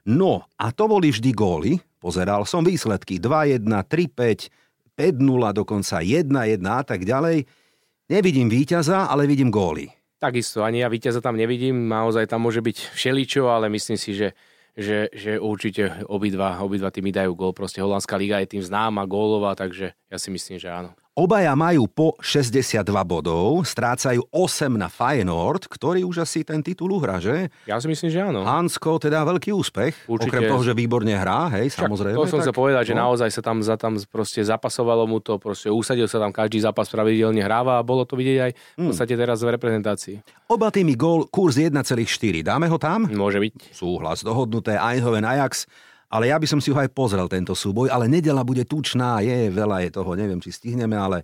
No, 0.06 0.46
a 0.62 0.70
to 0.70 0.86
boli 0.86 1.10
vždy 1.10 1.34
góly, 1.34 1.82
Pozeral 2.02 2.50
som 2.50 2.66
výsledky 2.66 3.22
2-1, 3.22 3.62
3-5, 3.62 4.50
5-0, 4.98 5.22
dokonca 5.54 6.02
1-1 6.02 6.66
a 6.66 6.82
tak 6.82 7.06
ďalej. 7.06 7.46
Nevidím 8.10 8.50
víťaza, 8.50 9.06
ale 9.06 9.30
vidím 9.30 9.54
góly. 9.54 9.94
Takisto, 10.18 10.66
ani 10.66 10.82
ja 10.82 10.90
víťaza 10.90 11.22
tam 11.22 11.38
nevidím, 11.38 11.86
naozaj 11.86 12.26
tam 12.26 12.46
môže 12.46 12.62
byť 12.62 12.94
všeličo, 12.98 13.50
ale 13.50 13.70
myslím 13.70 13.98
si, 13.98 14.18
že, 14.18 14.34
že, 14.74 15.14
že 15.14 15.38
určite 15.38 16.06
obidva, 16.10 16.62
obidva 16.62 16.90
týmy 16.90 17.14
dajú 17.14 17.38
gól. 17.38 17.54
Proste 17.54 17.86
Holandská 17.86 18.18
liga 18.18 18.42
je 18.42 18.58
tým 18.58 18.66
známa, 18.66 19.06
gólová, 19.06 19.54
takže 19.54 19.94
ja 19.94 20.18
si 20.18 20.30
myslím, 20.34 20.58
že 20.58 20.74
áno. 20.74 20.98
Obaja 21.22 21.54
majú 21.54 21.86
po 21.86 22.18
62 22.18 22.82
bodov, 23.06 23.62
strácajú 23.62 24.26
8 24.34 24.74
na 24.74 24.90
Feyenoord, 24.90 25.70
ktorý 25.70 26.02
už 26.02 26.26
asi 26.26 26.42
ten 26.42 26.66
titul 26.66 26.98
uhra, 26.98 27.22
že? 27.22 27.54
Ja 27.70 27.78
si 27.78 27.86
myslím, 27.86 28.10
že 28.10 28.26
áno. 28.26 28.42
Hansko 28.42 28.98
teda 28.98 29.22
veľký 29.30 29.54
úspech, 29.54 30.10
Určite. 30.10 30.34
okrem 30.34 30.50
toho, 30.50 30.66
že 30.66 30.74
výborne 30.74 31.14
hrá, 31.14 31.54
hej, 31.62 31.78
Však, 31.78 31.86
samozrejme. 31.86 32.18
To 32.18 32.26
som 32.26 32.42
tak, 32.42 32.50
sa 32.50 32.54
povedať, 32.58 32.82
no. 32.82 32.90
že 32.90 32.94
naozaj 32.98 33.30
sa 33.38 33.42
tam, 33.46 33.62
za 33.62 33.78
tam 33.78 34.02
proste 34.10 34.42
zapasovalo 34.42 35.06
mu 35.06 35.22
to, 35.22 35.38
proste 35.38 35.70
usadil 35.70 36.10
sa 36.10 36.18
tam 36.18 36.34
každý 36.34 36.58
zápas 36.58 36.90
pravidelne 36.90 37.46
hráva 37.46 37.78
a 37.78 37.86
bolo 37.86 38.02
to 38.02 38.18
vidieť 38.18 38.40
aj 38.42 38.52
v 38.58 38.58
hmm. 38.82 38.90
podstate 38.90 39.14
teraz 39.14 39.46
v 39.46 39.54
reprezentácii. 39.54 40.16
Oba 40.50 40.74
týmy 40.74 40.98
gól, 40.98 41.30
kurz 41.30 41.62
1,4. 41.62 41.78
Dáme 42.42 42.66
ho 42.66 42.82
tam? 42.82 43.06
Môže 43.06 43.38
byť. 43.38 43.78
Súhlas, 43.78 44.26
dohodnuté 44.26 44.74
Eindhoven 44.74 45.30
Ajax. 45.30 45.70
Ale 46.12 46.28
ja 46.28 46.36
by 46.36 46.44
som 46.44 46.60
si 46.60 46.76
ho 46.76 46.78
aj 46.78 46.92
pozrel, 46.92 47.32
tento 47.32 47.56
súboj, 47.56 47.88
ale 47.88 48.12
nedela 48.12 48.44
bude 48.44 48.68
tučná, 48.68 49.24
je 49.24 49.48
veľa 49.48 49.88
je 49.88 49.90
toho, 49.96 50.12
neviem, 50.20 50.44
či 50.44 50.52
stihneme, 50.52 51.00
ale 51.00 51.24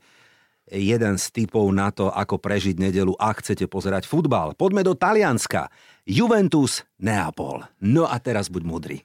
jeden 0.71 1.19
z 1.19 1.25
typov 1.31 1.67
na 1.75 1.91
to, 1.91 2.07
ako 2.07 2.39
prežiť 2.39 2.79
nedelu, 2.79 3.11
ak 3.19 3.43
chcete 3.43 3.67
pozerať 3.67 4.07
futbal. 4.07 4.55
Poďme 4.55 4.87
do 4.87 4.95
Talianska. 4.95 5.67
Juventus, 6.07 6.87
Neapol. 7.03 7.67
No 7.83 8.07
a 8.07 8.15
teraz 8.19 8.47
buď 8.47 8.63
mudrý. 8.63 8.97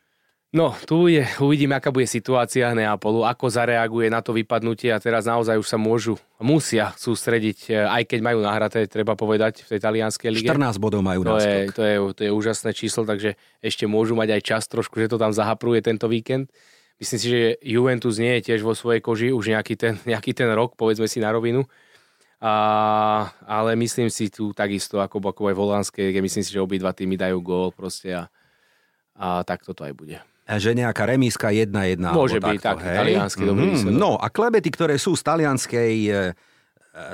No, 0.53 0.77
tu 0.85 1.09
je, 1.09 1.25
uvidíme, 1.41 1.73
aká 1.73 1.89
bude 1.89 2.05
situácia 2.05 2.77
Neapolu, 2.77 3.25
ako 3.25 3.49
zareaguje 3.49 4.13
na 4.13 4.21
to 4.21 4.37
vypadnutie 4.37 4.93
a 4.93 5.01
teraz 5.01 5.25
naozaj 5.25 5.57
už 5.57 5.65
sa 5.65 5.81
môžu, 5.81 6.21
musia 6.45 6.93
sústrediť, 6.93 7.59
e, 7.73 7.81
aj 7.81 8.05
keď 8.05 8.21
majú 8.21 8.45
nahraté, 8.45 8.85
treba 8.85 9.17
povedať, 9.17 9.65
v 9.65 9.69
tej 9.73 9.81
talianskej 9.81 10.29
lige. 10.29 10.53
14 10.53 10.77
bodov 10.77 11.01
majú 11.01 11.25
to 11.25 11.41
je, 11.41 11.73
to, 11.73 11.81
je, 11.81 11.97
to 12.13 12.21
je 12.29 12.31
úžasné 12.37 12.77
číslo, 12.77 13.09
takže 13.09 13.41
ešte 13.65 13.89
môžu 13.89 14.13
mať 14.13 14.37
aj 14.37 14.43
čas 14.45 14.63
trošku, 14.69 15.01
že 15.01 15.09
to 15.09 15.17
tam 15.17 15.33
zahapruje 15.33 15.81
tento 15.81 16.05
víkend. 16.05 16.53
Myslím 17.01 17.19
si, 17.19 17.27
že 17.33 17.41
Juventus 17.65 18.21
nie 18.21 18.37
je 18.37 18.53
tiež 18.53 18.61
vo 18.61 18.77
svojej 18.77 19.01
koži 19.01 19.33
už 19.33 19.57
nejaký 19.57 19.81
ten, 19.81 19.97
nejaký 20.13 20.37
ten 20.37 20.53
rok, 20.53 20.77
povedzme 20.77 21.09
si 21.09 21.17
na 21.17 21.33
rovinu. 21.33 21.65
A, 22.45 22.53
ale 23.49 23.73
myslím 23.81 24.13
si 24.13 24.29
tu 24.29 24.53
takisto, 24.53 25.01
ako, 25.01 25.33
ako 25.33 25.49
aj 25.49 25.55
v 25.57 25.63
Holandskej, 25.65 26.07
myslím 26.21 26.45
si, 26.45 26.53
že 26.53 26.61
obidva 26.61 26.93
týmy 26.93 27.17
dajú 27.17 27.41
gól 27.41 27.73
proste 27.73 28.13
a, 28.13 28.29
a 29.17 29.41
tak 29.49 29.65
toto 29.65 29.89
aj 29.89 29.97
bude 29.97 30.21
že 30.59 30.77
nejaká 30.77 31.07
remíska 31.07 31.53
1-1. 31.53 32.01
Môže 32.13 32.41
byť 32.43 32.61
takto, 32.61 32.83
tak, 32.83 32.89
hej? 32.89 32.99
taliansky 32.99 33.43
dobrý 33.47 33.67
mm, 33.77 33.95
No 33.95 34.19
a 34.19 34.27
klebety, 34.33 34.69
ktoré 34.73 34.97
sú 34.97 35.15
z 35.15 35.23
talianskej 35.23 35.95
e, 36.09 36.13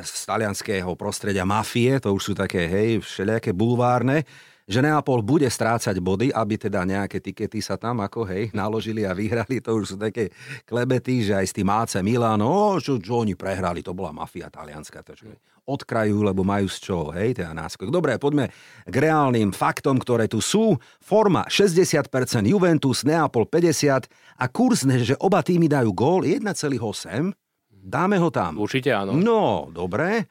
z 0.03 0.23
talianského 0.27 0.91
prostredia 0.99 1.47
mafie, 1.47 2.03
to 2.03 2.11
už 2.11 2.23
sú 2.23 2.33
také, 2.35 2.67
hej, 2.67 2.99
všelijaké 2.99 3.55
bulvárne, 3.55 4.27
že 4.69 4.85
Neapol 4.85 5.25
bude 5.25 5.49
strácať 5.49 5.97
body, 5.97 6.29
aby 6.29 6.61
teda 6.61 6.85
nejaké 6.85 7.25
tikety 7.25 7.65
sa 7.65 7.81
tam 7.81 8.05
ako 8.05 8.29
hej 8.29 8.53
naložili 8.53 9.09
a 9.09 9.17
vyhrali. 9.17 9.65
To 9.65 9.81
už 9.81 9.95
sú 9.95 9.97
také 9.97 10.29
klebety, 10.69 11.25
že 11.25 11.41
aj 11.41 11.47
s 11.49 11.57
tým 11.57 11.73
AC 11.73 12.05
Milano, 12.05 12.77
čo, 12.77 13.01
čo 13.01 13.25
oni 13.25 13.33
prehrali, 13.33 13.81
to 13.81 13.97
bola 13.97 14.13
mafia 14.13 14.53
talianska. 14.53 15.01
To, 15.01 15.17
čo 15.17 15.33
od 15.69 15.85
kraju, 15.85 16.25
lebo 16.25 16.41
majú 16.41 16.65
z 16.65 16.79
čoho, 16.81 17.13
hej, 17.13 17.37
teda 17.37 17.53
náskok. 17.53 17.93
Dobre, 17.93 18.17
poďme 18.17 18.49
k 18.89 18.95
reálnym 18.97 19.53
faktom, 19.53 20.01
ktoré 20.01 20.25
tu 20.25 20.41
sú. 20.41 20.81
Forma 21.05 21.45
60%, 21.45 22.09
Juventus, 22.49 23.05
Neapol 23.05 23.45
50% 23.45 24.09
a 24.41 24.45
kurz, 24.49 24.89
že 24.89 25.15
oba 25.21 25.45
týmy 25.45 25.69
dajú 25.69 25.93
gól 25.93 26.25
1,8. 26.25 27.37
Dáme 27.69 28.17
ho 28.17 28.33
tam. 28.33 28.57
Určite 28.57 28.97
áno. 28.97 29.13
No, 29.13 29.69
dobre. 29.69 30.27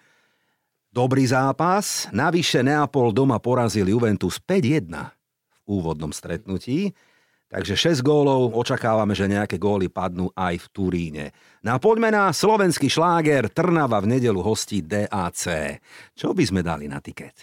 Dobrý 0.89 1.29
zápas, 1.29 2.09
navyše 2.09 2.65
Neapol 2.65 3.13
doma 3.13 3.37
porazil 3.37 3.85
Juventus 3.85 4.41
5-1 4.41 4.89
v 4.89 5.57
úvodnom 5.69 6.09
stretnutí, 6.09 6.89
takže 7.47 7.73
6 7.75 8.03
gólov, 8.03 8.55
očakávame, 8.55 9.15
že 9.15 9.31
nejaké 9.31 9.59
góly 9.59 9.87
padnú 9.87 10.31
aj 10.35 10.55
v 10.61 10.67
Turíne. 10.71 11.25
Na 11.63 11.79
poďme 11.79 12.11
na 12.11 12.31
slovenský 12.31 12.91
šláger 12.91 13.51
Trnava 13.51 13.99
v 14.03 14.19
nedelu 14.19 14.39
hostí 14.39 14.83
DAC. 14.83 15.43
Čo 16.15 16.31
by 16.31 16.43
sme 16.43 16.61
dali 16.63 16.87
na 16.87 16.99
tiket? 16.99 17.35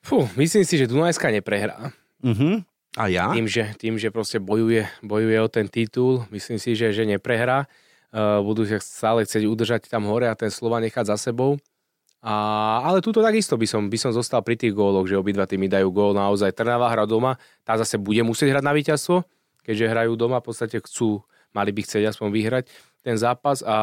Fú, 0.00 0.24
myslím 0.40 0.64
si, 0.64 0.80
že 0.80 0.88
Dunajská 0.88 1.28
neprehrá. 1.28 1.92
Uh-huh. 2.24 2.64
A 2.98 3.06
ja? 3.06 3.30
Tým, 3.30 3.46
že, 3.46 3.70
tým, 3.78 3.94
že 4.00 4.10
proste 4.10 4.42
bojuje, 4.42 4.88
bojuje 5.04 5.38
o 5.38 5.48
ten 5.48 5.70
titul, 5.70 6.26
myslím 6.34 6.58
si, 6.58 6.74
že, 6.74 6.90
že 6.90 7.06
neprehrá. 7.06 7.70
Uh, 8.10 8.42
budú 8.42 8.66
sa 8.66 8.82
stále 8.82 9.22
chcieť 9.22 9.46
udržať 9.46 9.86
tam 9.86 10.10
hore 10.10 10.26
a 10.26 10.34
ten 10.34 10.50
slova 10.50 10.82
nechať 10.82 11.14
za 11.14 11.30
sebou. 11.30 11.62
A, 12.20 12.34
ale 12.84 13.00
túto 13.00 13.24
takisto 13.24 13.56
by 13.56 13.64
som, 13.64 13.88
by 13.88 13.96
som 13.96 14.12
zostal 14.12 14.44
pri 14.44 14.52
tých 14.60 14.76
góloch, 14.76 15.08
že 15.08 15.16
obidva 15.16 15.48
týmy 15.48 15.72
dajú 15.72 15.88
gól. 15.88 16.12
Naozaj. 16.12 16.52
Trnava 16.52 16.92
hra 16.92 17.08
doma, 17.08 17.40
tá 17.64 17.80
zase 17.80 17.96
bude 17.96 18.20
musieť 18.20 18.52
hrať 18.52 18.64
na 18.64 18.76
víťazstvo, 18.76 19.24
keďže 19.64 19.88
hrajú 19.88 20.12
doma, 20.20 20.44
v 20.44 20.52
podstate 20.52 20.76
chcú, 20.84 21.24
mali 21.56 21.72
by 21.72 21.80
chcieť 21.80 22.12
aspoň 22.12 22.28
vyhrať 22.28 22.64
ten 23.00 23.16
zápas. 23.16 23.64
A 23.64 23.76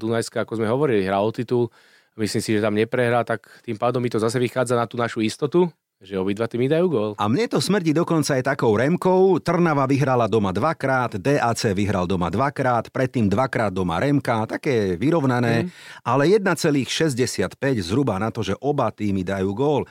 Dunajská, 0.00 0.48
ako 0.48 0.56
sme 0.56 0.72
hovorili, 0.72 1.04
hrá 1.04 1.20
o 1.20 1.28
titul, 1.28 1.68
myslím 2.16 2.40
si, 2.40 2.56
že 2.56 2.64
tam 2.64 2.72
neprehrá, 2.72 3.28
tak 3.28 3.44
tým 3.60 3.76
pádom 3.76 4.00
mi 4.00 4.08
to 4.08 4.16
zase 4.16 4.40
vychádza 4.40 4.72
na 4.72 4.88
tú 4.88 4.96
našu 4.96 5.20
istotu, 5.20 5.68
že 6.02 6.18
obidva 6.18 6.50
tými 6.50 6.66
dajú 6.66 6.86
gól. 6.90 7.10
A 7.14 7.30
mne 7.30 7.46
to 7.46 7.62
smrdí 7.62 7.94
dokonca 7.94 8.34
aj 8.34 8.42
takou 8.42 8.74
Remkou. 8.74 9.38
Trnava 9.38 9.86
vyhrala 9.86 10.26
doma 10.26 10.50
dvakrát, 10.50 11.14
DAC 11.14 11.70
vyhral 11.78 12.10
doma 12.10 12.26
dvakrát, 12.26 12.90
predtým 12.90 13.30
dvakrát 13.30 13.70
doma 13.70 14.02
Remka, 14.02 14.42
také 14.50 14.98
vyrovnané, 14.98 15.70
mm. 15.70 16.02
ale 16.02 16.26
1,65 16.42 17.54
zhruba 17.86 18.18
na 18.18 18.34
to, 18.34 18.42
že 18.42 18.58
oba 18.58 18.90
týmy 18.90 19.22
dajú 19.22 19.54
gól. 19.54 19.82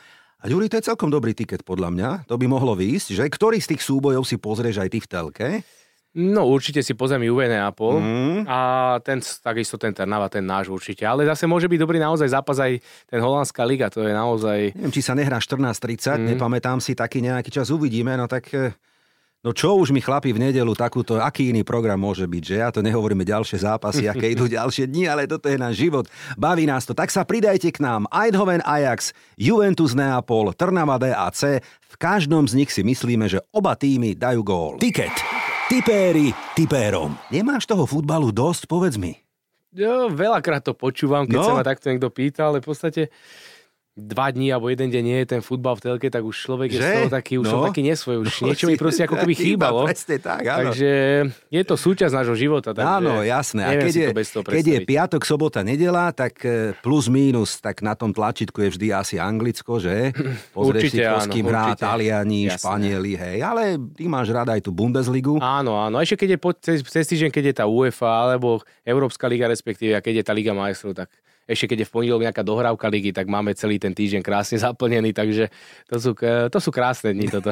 A 0.42 0.52
Juri, 0.52 0.68
to 0.68 0.82
je 0.82 0.90
celkom 0.92 1.08
dobrý 1.08 1.32
tiket 1.32 1.64
podľa 1.64 1.94
mňa. 1.94 2.10
To 2.28 2.36
by 2.36 2.50
mohlo 2.50 2.76
výjsť, 2.76 3.16
že 3.16 3.24
ktorý 3.30 3.62
z 3.62 3.78
tých 3.78 3.82
súbojov 3.86 4.28
si 4.28 4.36
pozrieš 4.36 4.84
aj 4.84 4.90
ty 4.92 5.00
v 5.00 5.08
telke? 5.08 5.48
No 6.12 6.44
určite 6.52 6.84
si 6.84 6.92
pozriem 6.92 7.24
Juve 7.24 7.48
Neapol 7.48 8.04
mm. 8.04 8.40
a 8.44 8.60
ten, 9.00 9.24
takisto 9.24 9.80
ten 9.80 9.96
Trnava, 9.96 10.28
ten 10.28 10.44
náš 10.44 10.68
určite. 10.68 11.08
Ale 11.08 11.24
zase 11.24 11.48
môže 11.48 11.72
byť 11.72 11.80
dobrý 11.80 12.04
naozaj 12.04 12.28
zápas 12.36 12.60
aj 12.60 12.84
ten 13.08 13.24
holandská 13.24 13.64
liga, 13.64 13.88
to 13.88 14.04
je 14.04 14.12
naozaj... 14.12 14.76
Neviem, 14.76 14.92
či 14.92 15.00
sa 15.00 15.16
nehrá 15.16 15.40
14.30, 15.40 16.20
mm. 16.20 16.36
nepamätám 16.36 16.84
si, 16.84 17.00
taký 17.00 17.24
nejaký 17.24 17.48
čas 17.48 17.72
uvidíme, 17.72 18.12
no 18.20 18.28
tak... 18.28 18.44
Eh, 18.52 18.76
no 19.40 19.56
čo 19.56 19.80
už 19.80 19.96
mi 19.96 20.04
chlapi 20.04 20.36
v 20.36 20.52
nedelu 20.52 20.76
takúto, 20.76 21.16
aký 21.16 21.56
iný 21.56 21.64
program 21.64 22.04
môže 22.04 22.28
byť, 22.28 22.44
že 22.44 22.56
ja 22.60 22.76
to 22.76 22.84
nehovoríme 22.84 23.24
ďalšie 23.24 23.64
zápasy, 23.64 24.12
aké 24.12 24.36
idú 24.36 24.52
ďalšie 24.60 24.92
dni, 24.92 25.08
ale 25.08 25.32
toto 25.32 25.48
je 25.48 25.56
náš 25.56 25.80
život. 25.80 26.12
Baví 26.36 26.68
nás 26.68 26.84
to. 26.84 26.92
Tak 26.92 27.08
sa 27.08 27.24
pridajte 27.24 27.72
k 27.72 27.80
nám. 27.80 28.04
Eindhoven 28.12 28.60
Ajax, 28.68 29.16
Juventus 29.40 29.96
Neapol, 29.96 30.52
Trnava 30.60 31.00
DAC. 31.00 31.64
V 31.64 31.96
každom 31.96 32.52
z 32.52 32.60
nich 32.60 32.76
si 32.76 32.84
myslíme, 32.84 33.32
že 33.32 33.40
oba 33.56 33.80
týmy 33.80 34.20
dajú 34.20 34.44
gól. 34.44 34.76
Tiket. 34.76 35.41
Tipéri 35.72 36.36
tipérom. 36.52 37.16
Nemáš 37.32 37.64
toho 37.64 37.88
futbalu 37.88 38.36
dosť, 38.36 38.68
povedz 38.68 39.00
mi. 39.00 39.16
Jo, 39.72 40.12
veľakrát 40.12 40.68
to 40.68 40.76
počúvam, 40.76 41.24
keď 41.24 41.40
no. 41.40 41.48
sa 41.48 41.56
ma 41.56 41.64
takto 41.64 41.88
niekto 41.88 42.12
pýta, 42.12 42.52
ale 42.52 42.60
v 42.60 42.68
podstate 42.68 43.08
dva 43.92 44.32
dní 44.32 44.56
alebo 44.56 44.72
jeden 44.72 44.88
deň 44.88 45.04
nie 45.04 45.20
je 45.24 45.28
ten 45.36 45.42
futbal 45.44 45.76
v 45.76 45.84
telke, 45.84 46.08
tak 46.08 46.24
už 46.24 46.32
človek 46.32 46.72
že? 46.72 46.80
je 46.80 46.82
z 46.82 46.88
toho 46.96 47.10
taký, 47.12 47.34
už 47.44 47.46
no. 47.46 47.52
som 47.52 47.62
taký 47.68 47.84
nesvoj, 47.84 48.24
už 48.24 48.32
no, 48.40 48.46
niečo 48.48 48.66
mi 48.72 48.80
proste 48.80 49.04
ako 49.04 49.20
keby 49.20 49.34
chýbalo. 49.44 49.84
tak, 49.92 50.44
áno. 50.48 50.72
Takže 50.72 50.92
je 51.52 51.62
to 51.68 51.76
súčasť 51.76 52.14
nášho 52.16 52.36
života. 52.40 52.72
Takže 52.72 52.88
áno, 52.88 53.20
jasné. 53.20 53.62
A 53.68 53.72
keď 53.76 53.94
je, 53.94 54.08
keď 54.48 54.66
je 54.66 54.80
piatok, 54.88 55.22
sobota, 55.28 55.60
nedela, 55.60 56.08
tak 56.16 56.40
e, 56.48 56.72
plus 56.80 57.12
mínus, 57.12 57.60
tak 57.60 57.84
na 57.84 57.92
tom 57.92 58.16
tlačítku 58.16 58.64
je 58.64 58.70
vždy 58.80 58.88
asi 58.96 59.16
Anglicko, 59.20 59.84
že? 59.84 60.16
Pozrieš 60.56 60.88
určite, 60.88 61.04
si, 61.04 61.20
s 61.20 61.28
kým 61.28 61.46
hrá 61.52 61.76
Taliani, 61.76 62.48
jasné. 62.48 62.64
Španieli, 62.64 63.14
hej. 63.20 63.38
Ale 63.44 63.76
ty 63.92 64.08
máš 64.08 64.32
rada 64.32 64.56
aj 64.56 64.64
tú 64.64 64.72
Bundesligu. 64.72 65.36
Áno, 65.44 65.76
áno. 65.76 66.00
A 66.00 66.08
ešte 66.08 66.24
keď 66.24 66.36
je 66.36 66.40
po, 66.40 66.56
cez, 66.56 66.80
cez 66.88 67.04
týždeň, 67.12 67.28
keď 67.28 67.44
je 67.52 67.56
tá 67.60 67.66
UEFA 67.68 68.32
alebo 68.32 68.64
Európska 68.88 69.28
liga 69.28 69.52
respektíve, 69.52 70.00
a 70.00 70.00
keď 70.00 70.24
je 70.24 70.26
tá 70.26 70.32
Liga 70.32 70.56
majstrov, 70.56 70.96
tak 70.96 71.12
ešte 71.50 71.74
keď 71.74 71.78
je 71.84 71.88
v 71.90 71.94
pondelok 71.94 72.22
nejaká 72.26 72.44
dohrávka 72.46 72.88
ligy, 72.88 73.12
tak 73.12 73.26
máme 73.28 73.52
celý 73.58 73.82
ten 73.82 73.92
týždeň 73.92 74.22
krásne 74.22 74.58
zaplnený, 74.62 75.12
takže 75.12 75.50
to 75.90 75.98
sú, 75.98 76.12
to 76.48 76.58
sú 76.62 76.70
krásne 76.70 77.12
dni 77.12 77.28
toto. 77.28 77.52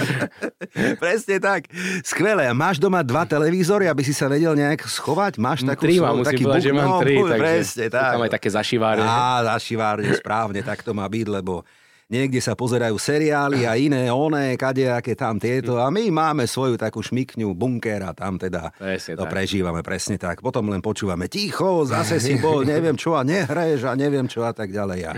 Presne 1.02 1.36
tak. 1.38 1.70
Skvelé. 2.02 2.50
Máš 2.52 2.82
doma 2.82 3.00
dva 3.00 3.24
televízory, 3.24 3.86
aby 3.88 4.02
si 4.04 4.12
sa 4.12 4.26
vedel 4.26 4.52
nejak 4.58 4.84
schovať? 4.84 5.40
Máš 5.40 5.64
takú 5.64 5.86
tri 5.86 6.02
mám, 6.02 6.20
musím 6.20 6.46
povedať, 6.46 6.62
že 6.66 6.72
mám 6.74 6.90
tri. 7.00 7.14
No, 7.16 7.26
takže 7.32 7.42
presne, 7.42 7.84
tak. 7.88 8.12
Tam 8.18 8.22
aj 8.26 8.32
také 8.36 8.48
zašivárne. 8.52 9.06
Á, 9.06 9.56
zašivárne, 9.56 10.10
správne, 10.18 10.60
tak 10.60 10.82
to 10.84 10.92
má 10.92 11.06
byť, 11.06 11.26
lebo 11.30 11.62
niekde 12.10 12.42
sa 12.42 12.58
pozerajú 12.58 12.98
seriály 12.98 13.64
a 13.64 13.78
iné, 13.78 14.10
oné, 14.10 14.58
kadejaké 14.58 15.14
tam 15.14 15.38
tieto 15.38 15.78
a 15.78 15.88
my 15.88 16.10
máme 16.10 16.44
svoju 16.44 16.74
takú 16.74 17.00
šmikňu, 17.00 17.54
bunker 17.54 18.02
a 18.02 18.12
tam 18.12 18.36
teda 18.36 18.74
presne 18.74 19.14
to 19.14 19.24
tak. 19.24 19.32
prežívame 19.32 19.80
presne 19.86 20.18
tak. 20.18 20.42
Potom 20.42 20.66
len 20.68 20.82
počúvame 20.82 21.30
ticho, 21.30 21.86
zase 21.86 22.18
si 22.18 22.36
bol, 22.42 22.66
neviem 22.66 22.98
čo 22.98 23.14
a 23.14 23.22
nehreš 23.22 23.86
a 23.86 23.94
neviem 23.94 24.26
čo 24.26 24.42
a 24.42 24.50
tak 24.50 24.74
ďalej. 24.74 25.00
A, 25.06 25.12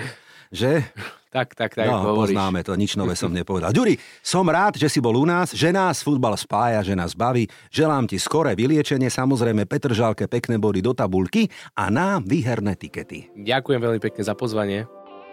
že? 0.52 0.85
Tak, 1.33 1.57
tak, 1.57 1.72
tak. 1.72 1.88
No, 1.88 2.12
hovoríš. 2.12 2.37
poznáme 2.37 2.61
to, 2.61 2.76
nič 2.76 2.92
nové 2.92 3.16
som 3.16 3.33
nepovedal. 3.33 3.72
Ďuri, 3.72 3.96
som 4.20 4.44
rád, 4.44 4.76
že 4.76 4.92
si 4.92 5.00
bol 5.00 5.16
u 5.16 5.24
nás, 5.24 5.57
že 5.57 5.72
nás 5.72 6.05
futbal 6.05 6.37
spája, 6.37 6.85
že 6.85 6.92
nás 6.92 7.16
baví. 7.16 7.48
Želám 7.72 8.05
ti 8.05 8.20
skoré 8.20 8.52
vyliečenie, 8.52 9.09
samozrejme 9.09 9.64
Petržalke 9.64 10.28
pekné 10.28 10.61
body 10.61 10.85
do 10.85 10.92
tabulky 10.92 11.48
a 11.72 11.88
nám 11.88 12.28
výherné 12.28 12.76
tikety. 12.76 13.33
Ďakujem 13.33 13.81
veľmi 13.81 14.00
pekne 14.05 14.22
za 14.28 14.37
pozvanie. 14.37 14.85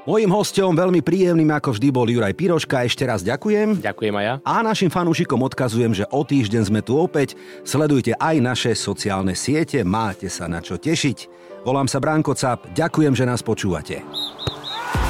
Mojím 0.08 0.32
hostom 0.32 0.72
veľmi 0.80 1.04
príjemným 1.04 1.52
ako 1.60 1.76
vždy 1.76 1.88
bol 1.92 2.08
Juraj 2.08 2.32
Piroška. 2.32 2.88
Ešte 2.88 3.04
raz 3.04 3.20
ďakujem. 3.20 3.84
Ďakujem 3.84 4.16
aj 4.16 4.24
ja. 4.24 4.34
A 4.48 4.64
našim 4.64 4.88
fanúšikom 4.88 5.44
odkazujem, 5.44 5.92
že 5.92 6.08
o 6.16 6.24
týždeň 6.24 6.64
sme 6.72 6.80
tu 6.80 6.96
opäť. 6.96 7.36
Sledujte 7.68 8.16
aj 8.16 8.36
naše 8.40 8.72
sociálne 8.80 9.36
siete, 9.36 9.84
máte 9.84 10.32
sa 10.32 10.48
na 10.48 10.64
čo 10.64 10.80
tešiť. 10.80 11.28
Volám 11.68 11.92
sa 11.92 12.00
Branko 12.00 12.32
Cap, 12.32 12.72
ďakujem, 12.72 13.12
že 13.12 13.28
nás 13.28 13.44
počúvate. 13.44 14.00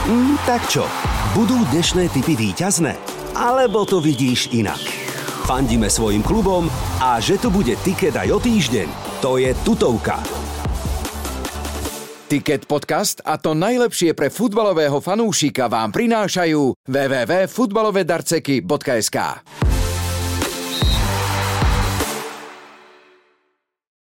Mm, 0.10 0.42
tak 0.50 0.66
čo, 0.66 0.90
budú 1.38 1.62
dnešné 1.70 2.10
typy 2.10 2.34
výťazné? 2.34 2.98
Alebo 3.38 3.86
to 3.86 4.02
vidíš 4.02 4.50
inak? 4.58 4.82
Fandíme 5.46 5.86
svojim 5.86 6.26
klubom 6.26 6.66
a 6.98 7.22
že 7.22 7.38
tu 7.38 7.54
bude 7.54 7.78
tiket 7.86 8.18
aj 8.18 8.30
o 8.34 8.42
týždeň, 8.42 8.90
to 9.22 9.38
je 9.38 9.54
tutovka. 9.62 10.39
Ticket 12.30 12.70
podcast 12.70 13.26
a 13.26 13.42
to 13.42 13.58
najlepšie 13.58 14.14
pre 14.14 14.30
futbalového 14.30 15.02
fanúšika 15.02 15.66
vám 15.66 15.90
prinášajú 15.90 16.78
www.futbalovedarceky.sk. 16.86 19.18